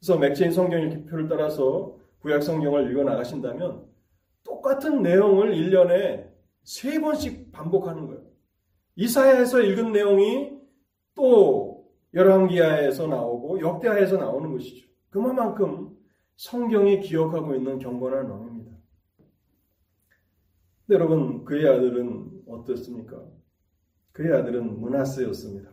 그래서 0.00 0.18
맥체인 0.18 0.50
성경 0.50 0.82
읽기표를 0.82 1.28
따라서 1.28 1.96
구약 2.22 2.42
성경을 2.42 2.90
읽어 2.90 3.04
나가신다면 3.04 3.84
똑같은 4.42 5.00
내용을 5.00 5.54
1년에 5.54 6.28
세 6.64 7.00
번씩 7.00 7.52
반복하는 7.52 8.08
거예요. 8.08 8.22
이사야에서 8.96 9.60
읽은 9.60 9.92
내용이 9.92 10.58
또 11.14 11.86
열왕기하에서 12.14 13.06
나오고 13.06 13.60
역대하에서 13.60 14.16
나오는 14.16 14.50
것이죠. 14.50 14.88
그만큼 15.10 15.95
성경이 16.36 17.00
기억하고 17.00 17.54
있는 17.54 17.78
경건한 17.78 18.28
왕입니다. 18.28 18.76
여러분 20.90 21.44
그의 21.44 21.66
아들은 21.68 22.42
어떻습니까? 22.48 23.20
그의 24.12 24.32
아들은 24.38 24.80
문하스였습니다. 24.80 25.70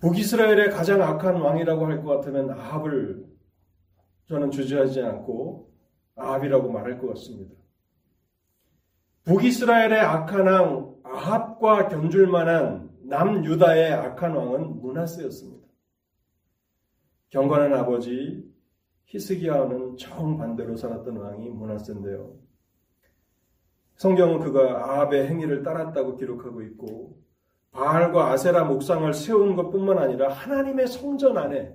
북이스라엘의 0.00 0.70
가장 0.70 1.02
악한 1.02 1.36
왕이라고 1.40 1.86
할 1.86 2.02
것 2.02 2.16
같으면 2.16 2.50
아합을 2.50 3.26
저는 4.28 4.50
주저하지 4.50 5.02
않고 5.02 5.72
아합이라고 6.16 6.70
말할 6.70 6.98
것 7.00 7.08
같습니다. 7.08 7.54
북이스라엘의 9.24 9.98
악한 10.00 10.46
왕 10.46 10.94
아합과 11.02 11.88
견줄 11.88 12.26
만한 12.28 12.90
남유다의 13.02 13.92
악한 13.92 14.36
왕은 14.36 14.80
문하세였습니다. 14.82 15.57
경건한 17.30 17.74
아버지 17.74 18.44
히스기야와는 19.06 19.96
정반대로 19.96 20.76
살았던 20.76 21.16
왕이 21.16 21.50
문하세인데요. 21.50 22.34
성경은 23.96 24.40
그가 24.40 24.84
아합의 24.84 25.26
행위를 25.26 25.62
따랐다고 25.62 26.16
기록하고 26.16 26.62
있고 26.62 27.18
바알과 27.72 28.30
아세라 28.30 28.64
목상을 28.64 29.12
세운 29.12 29.56
것뿐만 29.56 29.98
아니라 29.98 30.28
하나님의 30.28 30.86
성전 30.86 31.36
안에 31.36 31.74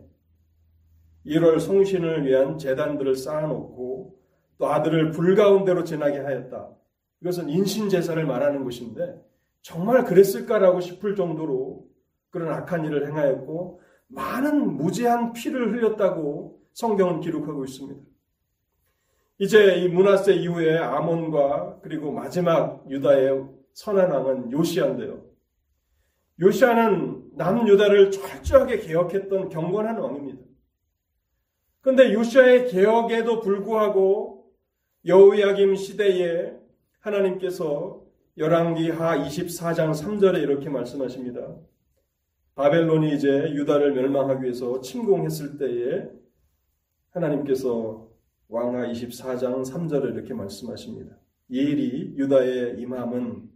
1월 1.25 1.59
송신을 1.59 2.25
위한 2.25 2.57
재단들을 2.57 3.15
쌓아놓고 3.15 4.17
또 4.57 4.67
아들을 4.67 5.11
불 5.11 5.35
가운데로 5.35 5.83
지나게 5.83 6.19
하였다. 6.19 6.69
이것은 7.21 7.49
인신 7.49 7.89
제사를 7.89 8.23
말하는 8.25 8.63
것인데 8.63 9.21
정말 9.61 10.03
그랬을까라고 10.03 10.81
싶을 10.81 11.15
정도로 11.15 11.87
그런 12.29 12.53
악한 12.53 12.85
일을 12.85 13.07
행하였고 13.07 13.81
많은 14.13 14.77
무제한 14.77 15.33
피를 15.33 15.73
흘렸다고 15.73 16.61
성경은 16.73 17.19
기록하고 17.21 17.65
있습니다. 17.65 18.01
이제 19.39 19.75
이 19.75 19.87
문하세 19.87 20.35
이후에 20.35 20.77
아몬과 20.77 21.79
그리고 21.81 22.11
마지막 22.11 22.89
유다의 22.89 23.45
선한 23.73 24.11
왕은 24.11 24.51
요시아인데요. 24.51 25.21
요시아는 26.39 27.31
남유다를 27.35 28.11
철저하게 28.11 28.79
개혁했던 28.79 29.49
경건한 29.49 29.97
왕입니다. 29.97 30.43
그런데 31.81 32.13
요시아의 32.13 32.69
개혁에도 32.69 33.41
불구하고 33.41 34.51
여우야김 35.05 35.75
시대에 35.75 36.53
하나님께서 36.99 38.01
열왕기하 38.37 39.17
24장 39.17 39.91
3절에 39.91 40.41
이렇게 40.41 40.69
말씀하십니다. 40.69 41.55
바벨론이 42.55 43.15
이제 43.15 43.51
유다를 43.53 43.93
멸망하기 43.93 44.43
위해서 44.43 44.79
침공했을 44.79 45.57
때에 45.57 46.07
하나님께서 47.11 48.07
왕하 48.47 48.85
24장 48.87 49.63
3절에 49.63 50.13
이렇게 50.13 50.33
말씀하십니다. 50.33 51.17
이 51.49 51.57
일이 51.57 52.13
유다의 52.15 52.79
임함은 52.79 53.49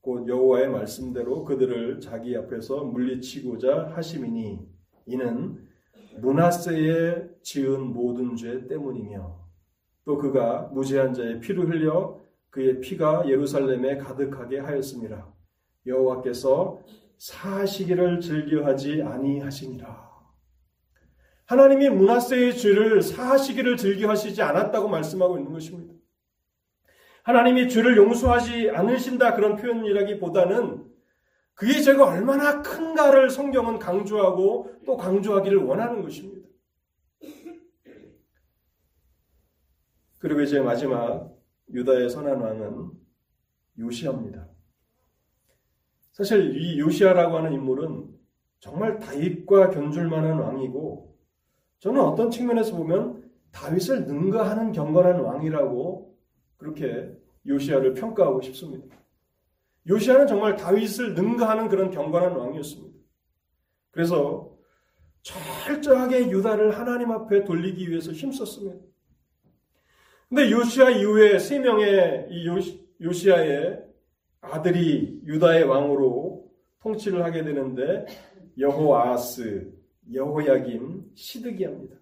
곧 0.00 0.28
여호와의 0.28 0.68
말씀대로 0.68 1.44
그들을 1.44 2.00
자기 2.00 2.36
앞에서 2.36 2.84
물리치고자 2.84 3.92
하심이니 3.96 4.60
이는 5.06 5.66
문하세에 6.20 7.28
지은 7.42 7.92
모든 7.92 8.36
죄 8.36 8.68
때문이며 8.68 9.44
또 10.04 10.18
그가 10.18 10.70
무죄한 10.72 11.14
자의 11.14 11.40
피를 11.40 11.68
흘려 11.68 12.20
그의 12.50 12.80
피가 12.80 13.28
예루살렘에 13.28 13.96
가득하게 13.96 14.60
하였습니다. 14.60 15.32
여호와께서 15.86 16.80
사시기를 17.24 18.20
즐겨하지 18.20 19.02
아니하시니라. 19.02 20.12
하나님이 21.46 21.88
문하세의 21.88 22.56
죄를 22.56 23.00
사하시기를 23.00 23.78
즐겨하시지 23.78 24.42
않았다고 24.42 24.88
말씀하고 24.88 25.38
있는 25.38 25.52
것입니다. 25.52 25.94
하나님이 27.22 27.70
죄를 27.70 27.96
용서하지 27.96 28.70
않으신다 28.70 29.34
그런 29.34 29.56
표현이라기보다는 29.56 30.84
그의 31.54 31.82
죄가 31.82 32.06
얼마나 32.06 32.60
큰가를 32.60 33.30
성경은 33.30 33.78
강조하고 33.78 34.82
또 34.84 34.96
강조하기를 34.98 35.58
원하는 35.64 36.02
것입니다. 36.02 36.46
그리고 40.18 40.42
이제 40.42 40.60
마지막 40.60 41.34
유다의 41.72 42.10
선한 42.10 42.38
왕은 42.38 42.90
요시아입니다. 43.78 44.53
사실 46.14 46.56
이 46.56 46.78
요시아라고 46.78 47.36
하는 47.36 47.52
인물은 47.52 48.06
정말 48.60 49.00
다윗과 49.00 49.70
견줄 49.70 50.08
만한 50.08 50.38
왕이고 50.38 51.18
저는 51.80 52.00
어떤 52.00 52.30
측면에서 52.30 52.76
보면 52.76 53.28
다윗을 53.50 54.06
능가하는 54.06 54.70
경건한 54.70 55.20
왕이라고 55.20 56.16
그렇게 56.56 57.12
요시아를 57.46 57.94
평가하고 57.94 58.40
싶습니다. 58.42 58.96
요시아는 59.88 60.28
정말 60.28 60.56
다윗을 60.56 61.14
능가하는 61.14 61.68
그런 61.68 61.90
경건한 61.90 62.36
왕이었습니다. 62.36 62.96
그래서 63.90 64.56
철저하게 65.22 66.30
유다를 66.30 66.78
하나님 66.78 67.10
앞에 67.10 67.44
돌리기 67.44 67.90
위해서 67.90 68.12
힘썼습니다. 68.12 68.78
근데 70.28 70.50
요시아 70.50 70.90
이후에 70.90 71.40
세 71.40 71.58
명의 71.58 72.28
이 72.30 72.46
요시, 73.00 73.32
아의 73.32 73.84
아들이 74.50 75.20
유다의 75.24 75.64
왕으로 75.64 76.50
통치를 76.80 77.24
하게 77.24 77.42
되는데 77.44 78.06
여호아스, 78.58 79.72
여호야김, 80.12 81.10
시드기야입니다. 81.14 81.96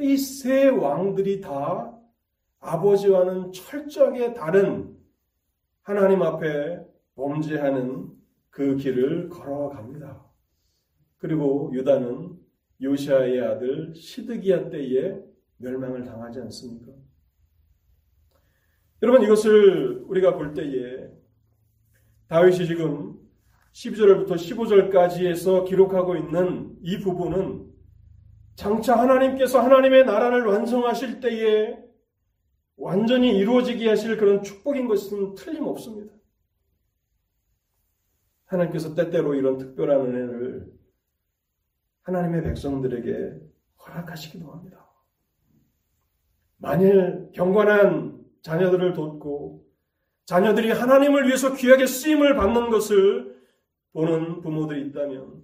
이 0.00 0.16
세 0.16 0.66
왕들이 0.68 1.40
다 1.40 1.96
아버지와는 2.60 3.52
철저하게 3.52 4.34
다른 4.34 4.96
하나님 5.82 6.22
앞에 6.22 6.84
범죄하는 7.14 8.10
그 8.50 8.76
길을 8.76 9.28
걸어갑니다. 9.28 10.24
그리고 11.18 11.70
유다는 11.72 12.36
요시아의 12.82 13.40
아들 13.40 13.94
시드기야 13.94 14.70
때에 14.70 15.20
멸망을 15.58 16.04
당하지 16.04 16.40
않습니까? 16.40 16.92
여러분 19.02 19.22
이것을 19.22 20.02
우리가 20.08 20.36
볼 20.36 20.54
때에 20.54 21.03
다윗이 22.34 22.66
지금 22.66 23.16
12절부터 23.74 24.32
15절까지 24.32 25.24
해서 25.24 25.62
기록하고 25.62 26.16
있는 26.16 26.76
이 26.82 26.98
부분은 26.98 27.72
장차 28.56 28.98
하나님께서 28.98 29.60
하나님의 29.60 30.04
나라를 30.04 30.44
완성하실 30.44 31.20
때에 31.20 31.78
완전히 32.74 33.38
이루어지게 33.38 33.88
하실 33.88 34.16
그런 34.16 34.42
축복인 34.42 34.88
것은 34.88 35.36
틀림없습니다. 35.36 36.12
하나님께서 38.46 38.96
때때로 38.96 39.36
이런 39.36 39.56
특별한 39.56 40.00
은혜를 40.00 40.72
하나님의 42.02 42.42
백성들에게 42.42 43.40
허락하시기도 43.86 44.50
합니다. 44.50 44.84
만일 46.56 47.30
경건한 47.32 48.24
자녀들을 48.42 48.92
돕고 48.94 49.63
자녀들이 50.26 50.70
하나님을 50.70 51.26
위해서 51.26 51.54
귀하게 51.54 51.86
쓰임을 51.86 52.34
받는 52.34 52.70
것을 52.70 53.36
보는 53.92 54.40
부모들이 54.40 54.86
있다면 54.88 55.42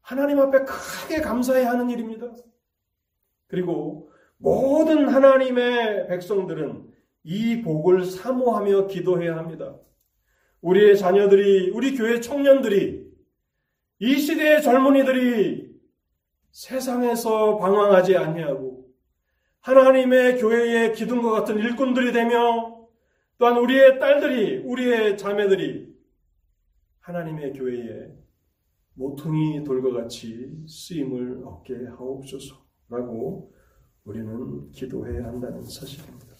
하나님 0.00 0.38
앞에 0.40 0.64
크게 0.64 1.20
감사해야 1.20 1.70
하는 1.70 1.90
일입니다. 1.90 2.32
그리고 3.46 4.10
모든 4.36 5.08
하나님의 5.08 6.08
백성들은 6.08 6.92
이 7.24 7.62
복을 7.62 8.04
사모하며 8.04 8.86
기도해야 8.86 9.36
합니다. 9.36 9.76
우리의 10.60 10.96
자녀들이, 10.96 11.70
우리 11.70 11.96
교회 11.96 12.20
청년들이, 12.20 13.04
이 14.00 14.18
시대의 14.18 14.62
젊은이들이 14.62 15.74
세상에서 16.50 17.58
방황하지 17.58 18.16
아니하고 18.16 18.86
하나님의 19.60 20.38
교회의 20.38 20.92
기둥과 20.92 21.30
같은 21.30 21.58
일꾼들이 21.58 22.12
되며 22.12 22.83
또한 23.38 23.58
우리의 23.58 23.98
딸들이, 23.98 24.58
우리의 24.58 25.18
자매들이 25.18 25.94
하나님의 27.00 27.52
교회에 27.52 28.14
모퉁이 28.94 29.64
돌과 29.64 29.92
같이 30.02 30.52
쓰임을 30.68 31.42
얻게 31.44 31.74
하옵소서라고 31.96 33.52
우리는 34.04 34.70
기도해야 34.70 35.24
한다는 35.24 35.62
사실입니다. 35.62 36.34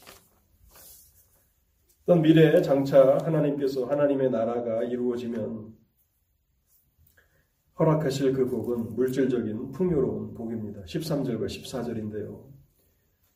어떤 2.03 2.23
미래에 2.23 2.61
장차 2.63 3.19
하나님께서 3.23 3.87
하나님의 3.87 4.31
나라가 4.31 4.85
이루어지면 4.85 5.75
허락하실 7.79 8.35
그 8.35 8.49
복은 8.49 8.95
물질적인 8.95 9.73
풍요로운 9.73 10.35
복입니다. 10.35 10.83
13절과 10.83 11.47
14절인데요. 11.47 12.54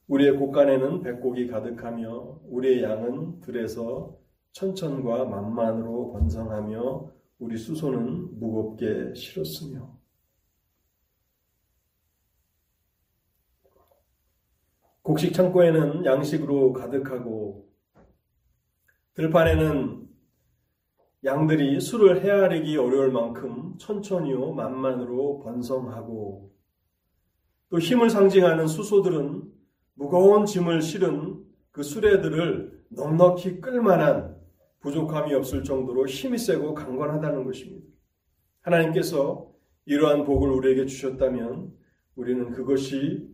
우리의 0.09 0.33
곳간에는 0.33 1.03
백곡이 1.03 1.47
가득하며 1.49 2.41
우리의 2.47 2.83
양은 2.83 3.41
들에서 3.41 4.17
천천과 4.53 5.27
만만으로 5.27 6.13
번성하며 6.13 7.13
우리 7.39 7.57
수소는 7.57 8.41
무겁게 8.41 9.15
실었으며. 9.15 9.97
곡식 15.03 15.33
창고에는 15.33 16.05
양식으로 16.05 16.73
가득하고 16.73 17.69
들판에는 19.15 20.09
양들이 21.25 21.81
술을 21.81 22.23
헤아리기 22.23 22.77
어려울 22.77 23.11
만큼 23.11 23.77
천천히요 23.79 24.53
만만으로 24.53 25.41
번성하고 25.41 26.53
또 27.71 27.79
힘을 27.79 28.11
상징하는 28.11 28.67
수소들은 28.67 29.58
무거운 29.99 30.47
짐을 30.47 30.81
실은 30.81 31.45
그 31.73 31.83
수레들을 31.83 32.85
넉넉히 32.91 33.61
끌만한 33.61 34.39
부족함이 34.79 35.35
없을 35.35 35.65
정도로 35.65 36.07
힘이 36.07 36.39
세고 36.39 36.73
강건하다는 36.75 37.45
것입니다. 37.45 37.85
하나님께서 38.61 39.51
이러한 39.87 40.25
복을 40.25 40.51
우리에게 40.51 40.87
주셨다면 40.87 41.73
우리는 42.15 42.53
그것이 42.53 43.29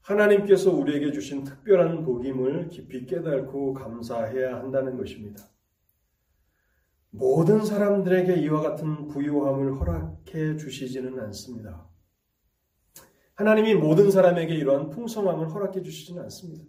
하나님께서 0.00 0.72
우리에게 0.72 1.12
주신 1.12 1.44
특별한 1.44 2.02
복임을 2.04 2.70
깊이 2.70 3.04
깨닫고 3.04 3.74
감사해야 3.74 4.56
한다는 4.56 4.96
것입니다. 4.96 5.44
모든 7.10 7.62
사람들에게 7.62 8.36
이와 8.36 8.62
같은 8.62 9.06
부유함을 9.08 9.80
허락해 9.80 10.56
주시지는 10.56 11.20
않습니다. 11.20 11.85
하나님이 13.36 13.74
모든 13.74 14.10
사람에게 14.10 14.54
이러한 14.54 14.90
풍성함을 14.90 15.50
허락해 15.50 15.82
주시지는 15.82 16.22
않습니다. 16.24 16.64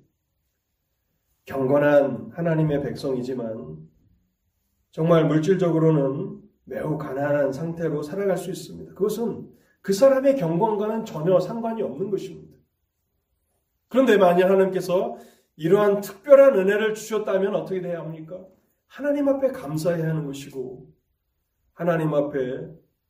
경건한 1.45 2.31
하나님의 2.33 2.83
백성이지만 2.83 3.87
정말 4.91 5.25
물질적으로는 5.25 6.41
매우 6.65 6.97
가난한 6.97 7.53
상태로 7.53 8.03
살아갈 8.03 8.37
수 8.37 8.51
있습니다. 8.51 8.93
그것은 8.93 9.49
그 9.81 9.93
사람의 9.93 10.35
경건과는 10.35 11.05
전혀 11.05 11.39
상관이 11.39 11.81
없는 11.81 12.09
것입니다. 12.09 12.57
그런데 13.87 14.17
만약 14.17 14.49
하나님께서 14.49 15.17
이러한 15.55 16.01
특별한 16.01 16.55
은혜를 16.55 16.93
주셨다면 16.95 17.55
어떻게 17.55 17.79
돼야 17.79 18.01
합니까? 18.01 18.45
하나님 18.87 19.29
앞에 19.29 19.53
감사해야 19.53 20.09
하는 20.09 20.25
것이고 20.25 20.91
하나님 21.71 22.13
앞에 22.13 22.67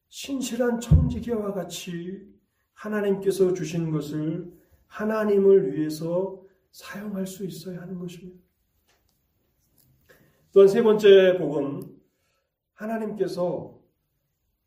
신실한 0.10 0.80
청지기와 0.80 1.54
같이 1.54 2.37
하나님께서 2.78 3.54
주신 3.54 3.92
것을 3.92 4.52
하나님을 4.88 5.74
위해서 5.74 6.42
사용할 6.72 7.26
수 7.26 7.46
있어야 7.46 7.82
하는 7.82 7.98
것입니다. 8.00 8.40
또한 10.54 10.68
세 10.68 10.82
번째 10.82 11.38
복은 11.38 11.82
하나님께서 12.74 13.78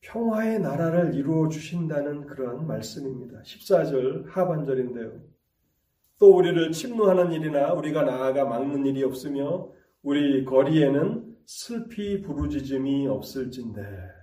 평화의 0.01 0.61
나라를 0.61 1.15
이루어 1.15 1.49
주신다는 1.49 2.27
그러한 2.27 2.67
말씀입니다. 2.67 3.43
14절 3.43 4.27
하반절인데요. 4.29 5.21
또 6.19 6.37
우리를 6.37 6.73
침노하는 6.73 7.33
일이나 7.33 7.73
우리가 7.73 8.03
나아가 8.03 8.45
막는 8.45 8.87
일이 8.87 9.05
없으며 9.05 9.71
우리 10.03 10.45
거리에는 10.45 11.37
슬피 11.47 12.23
부르짖음이 12.23 13.07
없을진데 13.07 14.20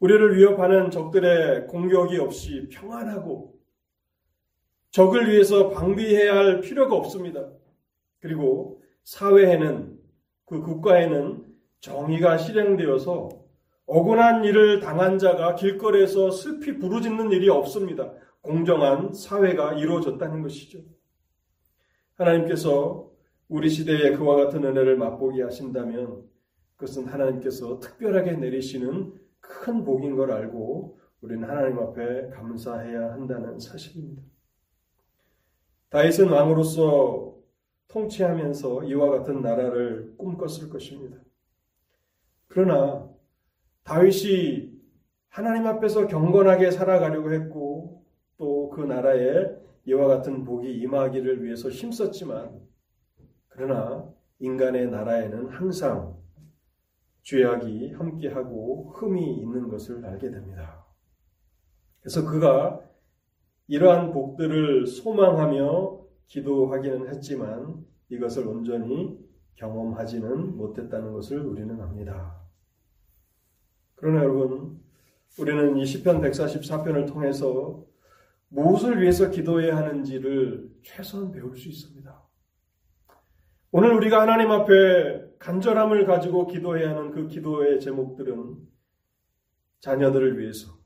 우리를 0.00 0.36
위협하는 0.36 0.90
적들의 0.90 1.66
공격이 1.68 2.18
없이 2.18 2.68
평안하고 2.70 3.58
적을 4.90 5.30
위해서 5.30 5.70
방비해야 5.70 6.34
할 6.34 6.60
필요가 6.60 6.96
없습니다. 6.96 7.48
그리고 8.20 8.82
사회에는 9.04 9.98
그 10.44 10.60
국가에는 10.62 11.44
정의가 11.80 12.38
실행되어서 12.38 13.28
억울한 13.86 14.44
일을 14.44 14.80
당한 14.80 15.18
자가 15.18 15.54
길거리에서 15.54 16.30
슬피 16.30 16.78
부르짖는 16.78 17.30
일이 17.30 17.48
없습니다. 17.48 18.12
공정한 18.40 19.12
사회가 19.12 19.74
이루어졌다는 19.74 20.42
것이죠. 20.42 20.80
하나님께서 22.14 23.10
우리 23.48 23.68
시대에 23.68 24.12
그와 24.12 24.36
같은 24.36 24.64
은혜를 24.64 24.96
맛보게 24.96 25.42
하신다면 25.42 26.24
그것은 26.76 27.06
하나님께서 27.06 27.78
특별하게 27.80 28.32
내리시는 28.32 29.25
큰 29.48 29.84
복인 29.84 30.16
걸 30.16 30.30
알고 30.30 30.98
우리는 31.20 31.48
하나님 31.48 31.78
앞에 31.78 32.30
감사해야 32.30 33.12
한다는 33.12 33.58
사실입니다. 33.58 34.22
다윗은 35.90 36.28
왕으로서 36.28 37.34
통치하면서 37.88 38.84
이와 38.84 39.10
같은 39.10 39.40
나라를 39.40 40.14
꿈꿨을 40.18 40.68
것입니다. 40.70 41.16
그러나 42.48 43.08
다윗이 43.84 44.72
하나님 45.28 45.66
앞에서 45.66 46.06
경건하게 46.06 46.70
살아가려고 46.70 47.32
했고 47.32 48.04
또 48.36 48.66
그 48.76 48.82
나라에 48.82 49.56
이와 49.86 50.06
같은 50.06 50.44
복이 50.44 50.70
임하기를 50.80 51.42
위해서 51.42 51.70
힘썼지만 51.70 52.60
그러나 53.48 54.06
인간의 54.38 54.90
나라에는 54.90 55.48
항상 55.48 56.14
죄악이 57.26 57.92
함께하고 57.94 58.92
흠이 58.94 59.38
있는 59.38 59.68
것을 59.68 60.04
알게 60.06 60.30
됩니다. 60.30 60.86
그래서 62.00 62.24
그가 62.24 62.80
이러한 63.66 64.12
복들을 64.12 64.86
소망하며 64.86 66.06
기도하기는 66.28 67.08
했지만 67.08 67.84
이것을 68.10 68.46
온전히 68.46 69.18
경험하지는 69.56 70.56
못했다는 70.56 71.12
것을 71.14 71.40
우리는 71.40 71.80
압니다. 71.80 72.40
그러나 73.96 74.22
여러분, 74.22 74.80
우리는 75.36 75.76
이 75.78 75.84
시편 75.84 76.20
144편을 76.20 77.08
통해서 77.08 77.84
무엇을 78.50 79.02
위해서 79.02 79.30
기도해야 79.30 79.76
하는지를 79.76 80.70
최소한 80.84 81.32
배울 81.32 81.56
수 81.56 81.68
있습니다. 81.68 82.22
오늘 83.72 83.94
우리가 83.94 84.20
하나님 84.20 84.52
앞에 84.52 85.25
간절함을 85.38 86.06
가지고 86.06 86.46
기도해야 86.46 86.90
하는 86.90 87.10
그 87.10 87.28
기도의 87.28 87.80
제목들은 87.80 88.56
자녀들을 89.80 90.38
위해서, 90.38 90.78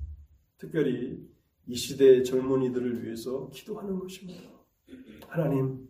특별히 0.58 1.18
이 1.66 1.74
시대의 1.74 2.24
젊은이들을 2.24 3.04
위해서 3.04 3.48
기도하는 3.50 3.98
것입니다. 3.98 4.42
하나님, 5.28 5.88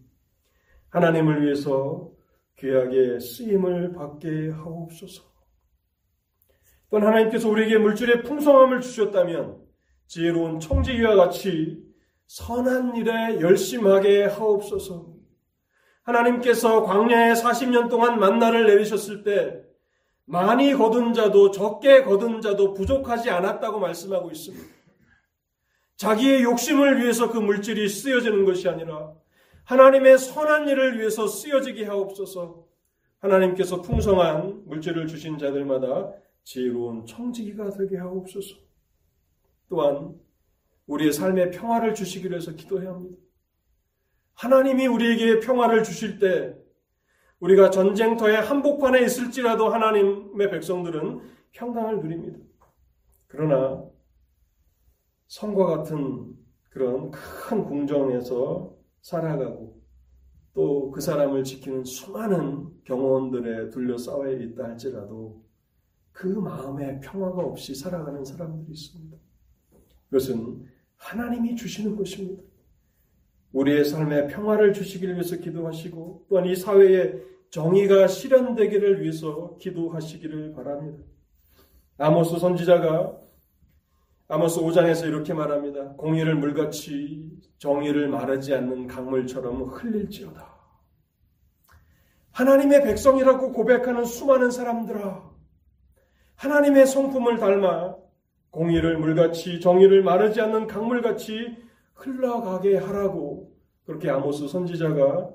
하나님을 0.91 1.43
위해서 1.43 2.13
귀하게 2.59 3.19
쓰임을 3.19 3.95
받게 3.95 4.51
하옵소서. 4.51 5.25
또한 6.91 7.07
하나님께서 7.07 7.49
우리에게 7.49 7.79
물질의 7.79 8.25
풍성함을 8.25 8.81
주셨다면 8.81 9.65
지혜로운 10.07 10.61
청지기와 10.61 11.15
같이 11.17 11.83
선한 12.27 12.97
일에 12.97 13.41
열심하게 13.41 14.25
하옵소서. 14.25 15.10
하나님께서 16.11 16.83
광야에 16.83 17.33
40년 17.33 17.89
동안 17.89 18.19
만나를 18.19 18.67
내리셨을 18.67 19.23
때 19.23 19.63
많이 20.25 20.73
거둔 20.75 21.13
자도 21.13 21.51
적게 21.51 22.05
거둔 22.05 22.41
자도 22.41 22.75
부족하지 22.75 23.31
않았다고 23.31 23.81
말씀하고 23.81 24.31
있습니다. 24.31 24.65
자기의 25.97 26.43
욕심을 26.45 27.01
위해서 27.01 27.31
그 27.31 27.39
물질이 27.39 27.89
쓰여지는 27.89 28.45
것이 28.45 28.69
아니라 28.69 29.13
하나님의 29.65 30.19
선한 30.19 30.69
일을 30.69 30.99
위해서 30.99 31.27
쓰여지게 31.27 31.85
하옵소서. 31.85 32.65
하나님께서 33.19 33.83
풍성한 33.83 34.63
물질을 34.67 35.07
주신 35.07 35.37
자들마다 35.37 36.13
지혜로운 36.43 37.07
청지기가 37.07 37.71
되게 37.71 37.99
하옵소서. 37.99 38.57
또한 39.69 40.19
우리의 40.87 41.13
삶의 41.13 41.51
평화를 41.51 41.95
주시기를 41.95 42.37
해서 42.37 42.53
기도해야 42.53 42.91
합니다. 42.91 43.17
하나님이 44.41 44.87
우리에게 44.87 45.41
평화를 45.41 45.85
주실 45.85 46.19
때 46.19 46.57
우리가 47.41 47.69
전쟁터의 47.69 48.41
한복판에 48.41 49.05
있을지라도 49.05 49.69
하나님의 49.69 50.51
백성들은 50.51 51.21
평강을 51.53 52.01
누립니다. 52.01 52.39
그러나 53.27 53.85
성과 55.27 55.67
같은 55.67 56.35
그런 56.71 57.11
큰 57.11 57.65
궁정에서 57.65 58.75
살아가고 59.03 59.79
또 60.55 60.91
그 60.91 61.01
사람을 61.01 61.45
지키는 61.45 61.85
수많은 61.85 62.83
경호원들에 62.85 63.69
둘러싸여 63.69 64.33
있다 64.33 64.65
할지라도 64.65 65.45
그 66.13 66.27
마음에 66.27 66.99
평화가 67.01 67.43
없이 67.43 67.75
살아가는 67.75 68.25
사람들이 68.25 68.73
있습니다. 68.73 69.17
그것은 70.07 70.67
하나님이 70.97 71.57
주시는 71.57 71.95
것입니다. 71.95 72.50
우리의 73.53 73.85
삶에 73.85 74.29
평화를 74.29 74.73
주시기를 74.73 75.15
위해서 75.15 75.37
기도하시고 75.37 76.27
또한 76.29 76.47
이 76.47 76.55
사회에 76.55 77.15
정의가 77.51 78.07
실현되기를 78.07 79.03
위해서 79.03 79.57
기도하시기를 79.59 80.53
바랍니다. 80.55 81.03
아모스 81.99 82.39
선지자가 82.39 83.19
아모스 84.29 84.61
5장에서 84.61 85.09
이렇게 85.09 85.35
말합니다. 85.35 85.95
공의를 85.97 86.37
물같이 86.37 87.29
정의를 87.59 88.09
말하지 88.09 88.55
않는 88.55 88.87
강물처럼 88.87 89.65
흘릴지어다. 89.65 90.55
하나님의 92.31 92.85
백성이라고 92.85 93.53
고백하는 93.53 94.05
수많은 94.05 94.53
사람들아, 94.53 95.31
하나님의 96.37 96.87
성품을 96.87 97.39
닮아 97.39 97.97
공의를 98.51 98.99
물같이 98.99 99.61
정의를 99.61 100.03
마르지 100.05 100.41
않는 100.41 100.69
강물같이 100.69 101.57
흘러가게 102.01 102.77
하라고 102.77 103.55
그렇게 103.85 104.09
아모스 104.09 104.49
선지자가 104.49 105.31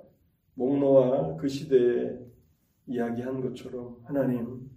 목노와 0.56 1.36
그 1.38 1.48
시대에 1.48 2.18
이야기한 2.88 3.42
것처럼 3.42 3.98
하나님 4.04 4.70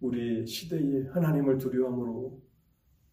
우리 0.00 0.46
시대에 0.46 1.08
하나님을 1.12 1.58
두려움으로 1.58 2.40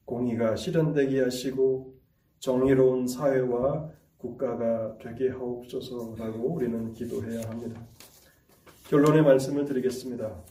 공의가 0.06 0.56
실현되게 0.56 1.22
하시고 1.22 1.96
정의로운 2.40 3.08
사회와 3.08 3.90
국가가 4.18 4.98
되게 5.00 5.30
하옵소서라고 5.30 6.54
우리는 6.54 6.94
기도해야 6.94 7.48
합니다. 7.50 7.82
결론의 8.90 9.24
말씀을 9.24 9.66
드리겠습니다. 9.66 10.44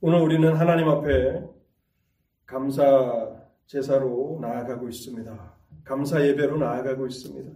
오늘 0.00 0.20
우리는 0.20 0.54
하나님 0.54 0.88
앞에 0.88 1.44
감사 2.46 3.46
제사로 3.66 4.38
나아가고 4.40 4.88
있습니다. 4.88 5.55
감사 5.86 6.20
예배로 6.20 6.58
나아가고 6.58 7.06
있습니다. 7.06 7.48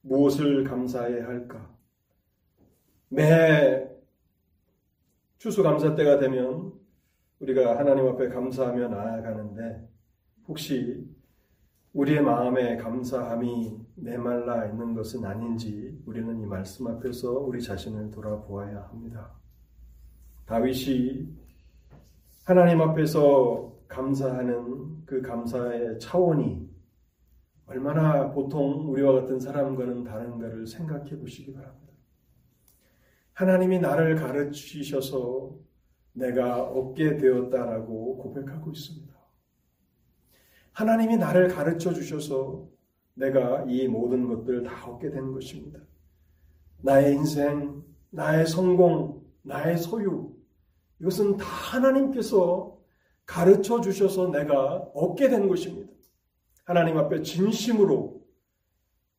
무엇을 0.00 0.64
감사해야 0.64 1.26
할까? 1.26 1.70
매 3.10 3.86
추수 5.36 5.62
감사 5.62 5.94
때가 5.94 6.18
되면 6.18 6.72
우리가 7.40 7.78
하나님 7.78 8.06
앞에 8.08 8.30
감사하며 8.30 8.88
나아가는데 8.88 9.86
혹시 10.48 11.06
우리의 11.92 12.22
마음에 12.22 12.78
감사함이 12.78 13.78
메말라 13.96 14.64
있는 14.64 14.94
것은 14.94 15.22
아닌지 15.22 16.00
우리는 16.06 16.40
이 16.40 16.46
말씀 16.46 16.86
앞에서 16.86 17.32
우리 17.32 17.62
자신을 17.62 18.12
돌아보아야 18.12 18.88
합니다. 18.88 19.30
다윗이 20.46 21.28
하나님 22.44 22.80
앞에서 22.80 23.76
감사하는 23.88 25.04
그 25.04 25.20
감사의 25.20 25.98
차원이 25.98 26.71
얼마나 27.66 28.30
보통 28.30 28.90
우리와 28.90 29.12
같은 29.12 29.38
사람과는 29.38 30.04
다른가를 30.04 30.66
생각해 30.66 31.18
보시기 31.18 31.52
바랍니다. 31.52 31.92
하나님이 33.32 33.78
나를 33.78 34.16
가르치셔서 34.16 35.56
내가 36.12 36.62
얻게 36.64 37.16
되었다라고 37.16 38.18
고백하고 38.18 38.70
있습니다. 38.70 39.12
하나님이 40.72 41.16
나를 41.16 41.48
가르쳐 41.48 41.92
주셔서 41.92 42.68
내가 43.14 43.64
이 43.68 43.88
모든 43.88 44.26
것들을 44.26 44.62
다 44.64 44.86
얻게 44.90 45.10
된 45.10 45.32
것입니다. 45.32 45.80
나의 46.78 47.14
인생, 47.14 47.82
나의 48.10 48.46
성공, 48.46 49.22
나의 49.42 49.78
소유, 49.78 50.34
이것은 51.00 51.36
다 51.36 51.44
하나님께서 51.44 52.78
가르쳐 53.26 53.80
주셔서 53.80 54.28
내가 54.30 54.76
얻게 54.94 55.28
된 55.28 55.48
것입니다. 55.48 55.91
하나님 56.64 56.98
앞에 56.98 57.22
진심으로 57.22 58.22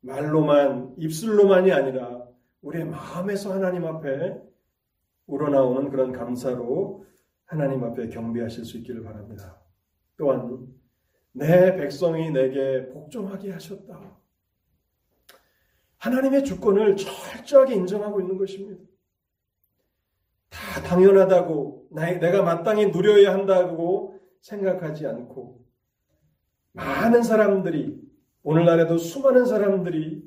말로만, 0.01 0.95
입술로만이 0.97 1.71
아니라 1.71 2.27
우리의 2.61 2.85
마음에서 2.85 3.53
하나님 3.53 3.85
앞에 3.85 4.41
우러나오는 5.27 5.89
그런 5.89 6.11
감사로 6.11 7.05
하나님 7.45 7.83
앞에 7.83 8.09
경배하실 8.09 8.65
수 8.65 8.77
있기를 8.77 9.03
바랍니다. 9.03 9.61
또한 10.17 10.67
내 11.31 11.75
백성이 11.75 12.31
내게 12.31 12.89
복종하게 12.89 13.51
하셨다. 13.51 14.17
하나님의 15.97 16.43
주권을 16.43 16.95
철저하게 16.97 17.75
인정하고 17.75 18.19
있는 18.19 18.37
것입니다. 18.37 18.83
다 20.49 20.81
당연하다고 20.83 21.87
내가 21.91 22.43
마땅히 22.43 22.87
누려야 22.87 23.33
한다고 23.33 24.19
생각하지 24.41 25.07
않고 25.07 25.62
많은 26.73 27.23
사람들이 27.23 28.01
오늘날에도 28.43 28.97
수많은 28.97 29.45
사람들이 29.45 30.23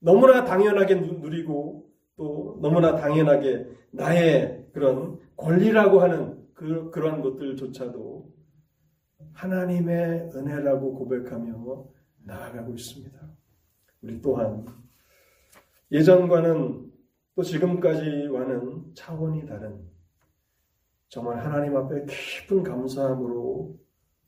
너무나 0.00 0.44
당연하게 0.44 0.94
누리고 0.94 1.90
또 2.16 2.58
너무나 2.62 2.96
당연하게 2.96 3.68
나의 3.90 4.66
그런 4.72 5.18
권리라고 5.36 6.00
하는 6.00 6.46
그, 6.54 6.90
그런 6.90 7.20
것들조차도 7.20 8.32
하나님의 9.32 10.30
은혜라고 10.34 10.94
고백하며 10.94 11.86
나아가고 12.24 12.74
있습니다. 12.74 13.18
우리 14.02 14.20
또한 14.20 14.66
예전과는 15.90 16.90
또 17.34 17.42
지금까지와는 17.42 18.94
차원이 18.94 19.46
다른 19.46 19.80
정말 21.08 21.38
하나님 21.38 21.76
앞에 21.76 22.04
깊은 22.06 22.62
감사함으로 22.62 23.78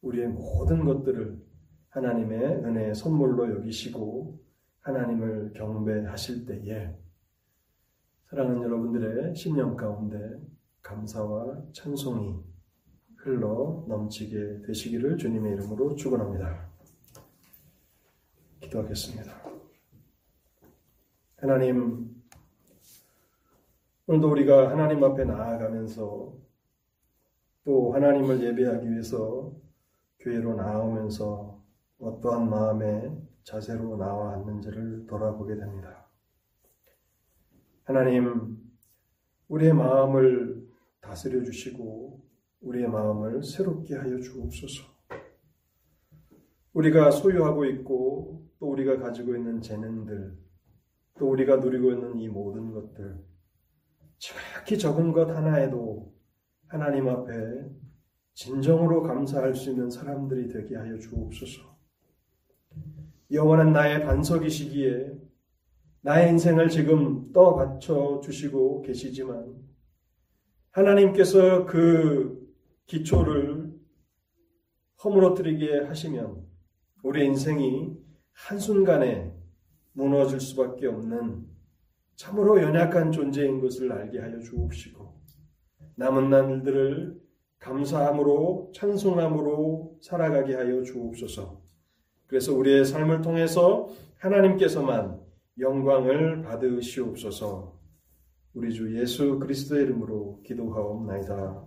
우리의 0.03 0.29
모든 0.29 0.85
것들을 0.85 1.50
하나님의 1.91 2.65
은혜의 2.65 2.95
선물로 2.95 3.55
여기시고 3.57 4.41
하나님을 4.81 5.53
경배하실 5.55 6.47
때에 6.47 6.97
사랑하는 8.29 8.63
여러분들의 8.63 9.35
심령 9.35 9.77
가운데 9.77 10.41
감사와 10.83 11.63
찬송이 11.73 12.37
흘러 13.17 13.85
넘치게 13.89 14.63
되시기를 14.67 15.19
주님의 15.19 15.55
이름으로 15.55 15.95
축원합니다. 15.97 16.71
기도하겠습니다. 18.61 19.33
하나님 21.37 22.15
오늘도 24.07 24.31
우리가 24.31 24.71
하나님 24.71 25.03
앞에 25.03 25.25
나아가면서 25.25 26.35
또 27.65 27.93
하나님을 27.93 28.43
예배하기 28.43 28.91
위해서 28.91 29.53
교회로 30.21 30.55
나오면서 30.55 31.50
어떠한 32.01 32.49
마음의 32.49 33.17
자세로 33.45 33.97
나와왔는지를 33.97 35.07
돌아보게 35.07 35.57
됩니다. 35.57 36.09
하나님, 37.85 38.59
우리의 39.49 39.75
마음을 39.75 40.67
다스려 41.01 41.43
주시고 41.43 42.25
우리의 42.61 42.89
마음을 42.89 43.43
새롭게 43.43 43.97
하여 43.97 44.19
주옵소서. 44.19 44.85
우리가 46.73 47.11
소유하고 47.11 47.65
있고 47.67 48.49
또 48.59 48.71
우리가 48.71 48.99
가지고 48.99 49.35
있는 49.35 49.61
재능들, 49.61 50.39
또 51.19 51.31
우리가 51.31 51.57
누리고 51.57 51.91
있는 51.93 52.19
이 52.19 52.29
모든 52.29 52.73
것들, 52.73 53.19
지극히 54.19 54.79
적은 54.79 55.13
것 55.13 55.29
하나에도 55.31 56.15
하나님 56.69 57.09
앞에 57.09 57.33
진정으로 58.35 59.03
감사할 59.03 59.55
수 59.55 59.71
있는 59.71 59.91
사람들이 59.91 60.49
되게 60.49 60.77
하여 60.77 60.97
주옵소서. 60.99 61.70
영원한 63.33 63.73
나의 63.73 64.05
반석이시기에 64.05 65.13
나의 66.03 66.31
인생을 66.31 66.69
지금 66.69 67.33
떠받쳐 67.33 68.21
주시고 68.25 68.83
계시지만 68.83 69.55
하나님께서 70.71 71.67
그 71.67 72.41
기초를 72.87 73.73
허물어뜨리게 75.05 75.85
하시면 75.85 76.45
우리 77.03 77.25
인생이 77.27 77.93
한순간에 78.33 79.33
무너질 79.93 80.41
수밖에 80.41 80.87
없는 80.87 81.47
참으로 82.17 82.61
연약한 82.61 83.13
존재인 83.13 83.61
것을 83.61 83.93
알게 83.93 84.19
하여 84.19 84.39
주옵시고 84.41 85.21
남은 85.97 86.31
날들을 86.31 87.21
감사함으로 87.59 88.73
찬송함으로 88.75 89.99
살아가게 90.03 90.55
하여 90.55 90.83
주옵소서. 90.83 91.60
그래서 92.31 92.55
우리의 92.55 92.85
삶을 92.85 93.23
통해서 93.23 93.89
하나님께서만 94.19 95.21
영광을 95.59 96.43
받으시옵소서. 96.43 97.77
우리 98.55 98.73
주 98.73 98.97
예수 98.97 99.41
그리스도의 99.41 99.83
이름으로 99.83 100.41
기도하옵나이다. 100.47 101.65